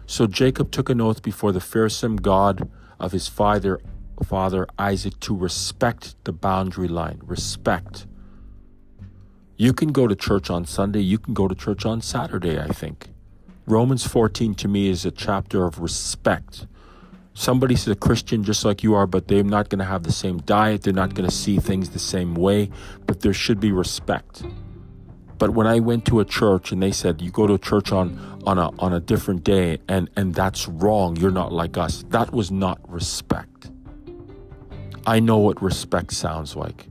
So 0.05 0.27
Jacob 0.27 0.71
took 0.71 0.89
an 0.89 1.01
oath 1.01 1.21
before 1.21 1.51
the 1.51 1.61
fearsome 1.61 2.17
God 2.17 2.69
of 2.99 3.11
his 3.11 3.27
father 3.27 3.79
father 4.23 4.67
Isaac 4.77 5.19
to 5.21 5.35
respect 5.35 6.15
the 6.23 6.31
boundary 6.31 6.87
line. 6.87 7.19
Respect. 7.23 8.05
You 9.57 9.73
can 9.73 9.91
go 9.91 10.07
to 10.07 10.15
church 10.15 10.49
on 10.49 10.65
Sunday, 10.65 11.01
you 11.01 11.17
can 11.17 11.33
go 11.33 11.47
to 11.47 11.55
church 11.55 11.85
on 11.85 12.01
Saturday, 12.01 12.59
I 12.59 12.67
think. 12.67 13.09
Romans 13.65 14.05
14 14.05 14.55
to 14.55 14.67
me 14.67 14.89
is 14.89 15.05
a 15.05 15.11
chapter 15.11 15.65
of 15.65 15.79
respect. 15.79 16.67
Somebody's 17.33 17.87
a 17.87 17.95
Christian 17.95 18.43
just 18.43 18.63
like 18.63 18.83
you 18.83 18.93
are, 18.93 19.07
but 19.07 19.27
they're 19.27 19.43
not 19.43 19.69
going 19.69 19.79
to 19.79 19.85
have 19.85 20.03
the 20.03 20.11
same 20.11 20.37
diet. 20.39 20.83
They're 20.83 20.93
not 20.93 21.15
going 21.15 21.27
to 21.27 21.35
see 21.35 21.57
things 21.57 21.89
the 21.89 21.99
same 21.99 22.35
way, 22.35 22.69
but 23.07 23.21
there 23.21 23.33
should 23.33 23.59
be 23.59 23.71
respect. 23.71 24.43
But 25.43 25.51
when 25.55 25.67
I 25.67 25.81
went 25.81 26.05
to 26.05 26.21
a 26.21 26.23
church 26.23 26.71
and 26.71 26.81
they 26.81 26.93
said 26.93 27.21
you 27.21 27.29
go 27.29 27.47
to 27.47 27.57
church 27.57 27.91
on 27.91 28.17
on 28.45 28.57
a 28.57 28.69
on 28.79 28.93
a 28.93 29.01
different 29.01 29.43
day 29.43 29.77
and 29.89 30.09
and 30.15 30.33
that's 30.33 30.69
wrong, 30.69 31.17
you're 31.17 31.31
not 31.31 31.51
like 31.51 31.77
us. 31.77 32.05
That 32.11 32.31
was 32.31 32.49
not 32.49 32.79
respect. 32.89 33.69
I 35.05 35.19
know 35.19 35.39
what 35.39 35.61
respect 35.61 36.13
sounds 36.13 36.55
like. 36.55 36.87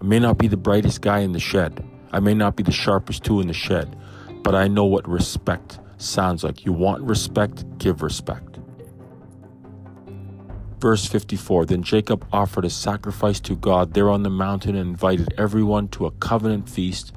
I 0.00 0.04
may 0.04 0.20
not 0.20 0.38
be 0.38 0.46
the 0.46 0.56
brightest 0.56 1.00
guy 1.00 1.22
in 1.22 1.32
the 1.32 1.40
shed. 1.40 1.82
I 2.12 2.20
may 2.20 2.34
not 2.34 2.54
be 2.54 2.62
the 2.62 2.70
sharpest 2.70 3.24
tool 3.24 3.40
in 3.40 3.48
the 3.48 3.52
shed, 3.52 3.96
but 4.44 4.54
I 4.54 4.68
know 4.68 4.84
what 4.84 5.08
respect 5.08 5.80
sounds 5.98 6.44
like. 6.44 6.64
You 6.64 6.72
want 6.72 7.02
respect, 7.02 7.64
give 7.78 8.00
respect. 8.00 8.60
Verse 10.80 11.04
54 11.04 11.66
Then 11.66 11.82
Jacob 11.82 12.24
offered 12.32 12.64
a 12.64 12.70
sacrifice 12.70 13.40
to 13.40 13.56
God 13.56 13.92
there 13.92 14.08
on 14.08 14.22
the 14.22 14.30
mountain 14.30 14.76
and 14.76 14.88
invited 14.88 15.34
everyone 15.36 15.88
to 15.88 16.06
a 16.06 16.12
covenant 16.12 16.68
feast. 16.68 17.12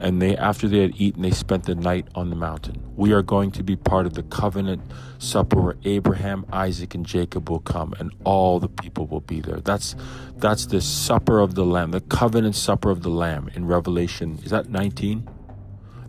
And 0.00 0.22
they, 0.22 0.36
after 0.36 0.68
they 0.68 0.80
had 0.80 0.94
eaten, 0.96 1.22
they 1.22 1.32
spent 1.32 1.64
the 1.64 1.74
night 1.74 2.06
on 2.14 2.30
the 2.30 2.36
mountain. 2.36 2.80
We 2.94 3.12
are 3.12 3.22
going 3.22 3.50
to 3.52 3.64
be 3.64 3.74
part 3.74 4.06
of 4.06 4.14
the 4.14 4.22
covenant 4.22 4.82
supper 5.18 5.60
where 5.60 5.76
Abraham, 5.84 6.46
Isaac, 6.52 6.94
and 6.94 7.04
Jacob 7.04 7.50
will 7.50 7.58
come, 7.60 7.94
and 7.98 8.12
all 8.24 8.60
the 8.60 8.68
people 8.68 9.06
will 9.06 9.20
be 9.20 9.40
there. 9.40 9.60
That's 9.60 9.96
that's 10.36 10.66
the 10.66 10.80
supper 10.80 11.40
of 11.40 11.56
the 11.56 11.64
Lamb, 11.64 11.90
the 11.90 12.00
covenant 12.00 12.54
supper 12.54 12.90
of 12.90 13.02
the 13.02 13.10
Lamb 13.10 13.50
in 13.54 13.66
Revelation. 13.66 14.38
Is 14.44 14.50
that 14.50 14.68
19? 14.68 15.28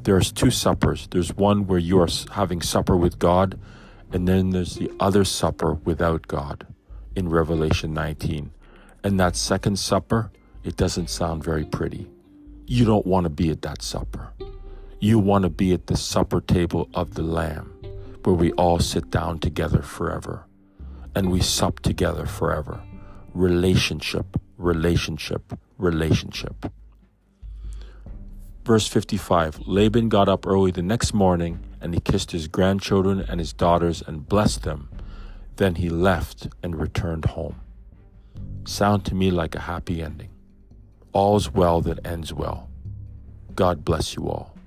There's 0.03 0.31
two 0.31 0.51
suppers. 0.51 1.07
There's 1.11 1.35
one 1.35 1.65
where 1.67 1.79
you 1.79 1.99
are 1.99 2.07
having 2.31 2.61
supper 2.61 2.95
with 2.95 3.19
God, 3.19 3.59
and 4.13 4.27
then 4.27 4.51
there's 4.51 4.75
the 4.75 4.91
other 4.99 5.25
supper 5.25 5.73
without 5.73 6.27
God 6.27 6.67
in 7.15 7.29
Revelation 7.29 7.93
19. 7.93 8.51
And 9.03 9.19
that 9.19 9.35
second 9.35 9.77
supper, 9.77 10.31
it 10.63 10.77
doesn't 10.77 11.09
sound 11.09 11.43
very 11.43 11.65
pretty. 11.65 12.07
You 12.71 12.85
don't 12.85 13.07
want 13.07 13.23
to 13.23 13.31
be 13.31 13.49
at 13.49 13.63
that 13.63 13.81
supper. 13.81 14.31
You 14.99 15.17
want 15.17 15.41
to 15.41 15.49
be 15.49 15.73
at 15.73 15.87
the 15.87 15.97
supper 15.97 16.39
table 16.39 16.87
of 16.93 17.15
the 17.15 17.23
Lamb, 17.23 17.73
where 18.23 18.35
we 18.35 18.51
all 18.51 18.77
sit 18.77 19.09
down 19.09 19.39
together 19.39 19.81
forever 19.81 20.45
and 21.15 21.31
we 21.31 21.41
sup 21.41 21.79
together 21.79 22.27
forever. 22.27 22.79
Relationship, 23.33 24.39
relationship, 24.59 25.57
relationship. 25.79 26.71
Verse 28.63 28.87
55 28.87 29.61
Laban 29.65 30.07
got 30.07 30.29
up 30.29 30.45
early 30.45 30.69
the 30.69 30.83
next 30.83 31.11
morning 31.11 31.65
and 31.81 31.95
he 31.95 31.99
kissed 31.99 32.29
his 32.29 32.47
grandchildren 32.47 33.19
and 33.19 33.39
his 33.39 33.51
daughters 33.51 34.03
and 34.05 34.29
blessed 34.29 34.61
them. 34.61 34.89
Then 35.55 35.73
he 35.73 35.89
left 35.89 36.47
and 36.61 36.79
returned 36.79 37.25
home. 37.25 37.61
Sound 38.65 39.05
to 39.05 39.15
me 39.15 39.31
like 39.31 39.55
a 39.55 39.61
happy 39.61 40.03
ending. 40.03 40.29
All's 41.13 41.51
well 41.51 41.81
that 41.81 42.05
ends 42.05 42.33
well. 42.33 42.69
God 43.55 43.83
bless 43.83 44.15
you 44.15 44.29
all. 44.29 44.58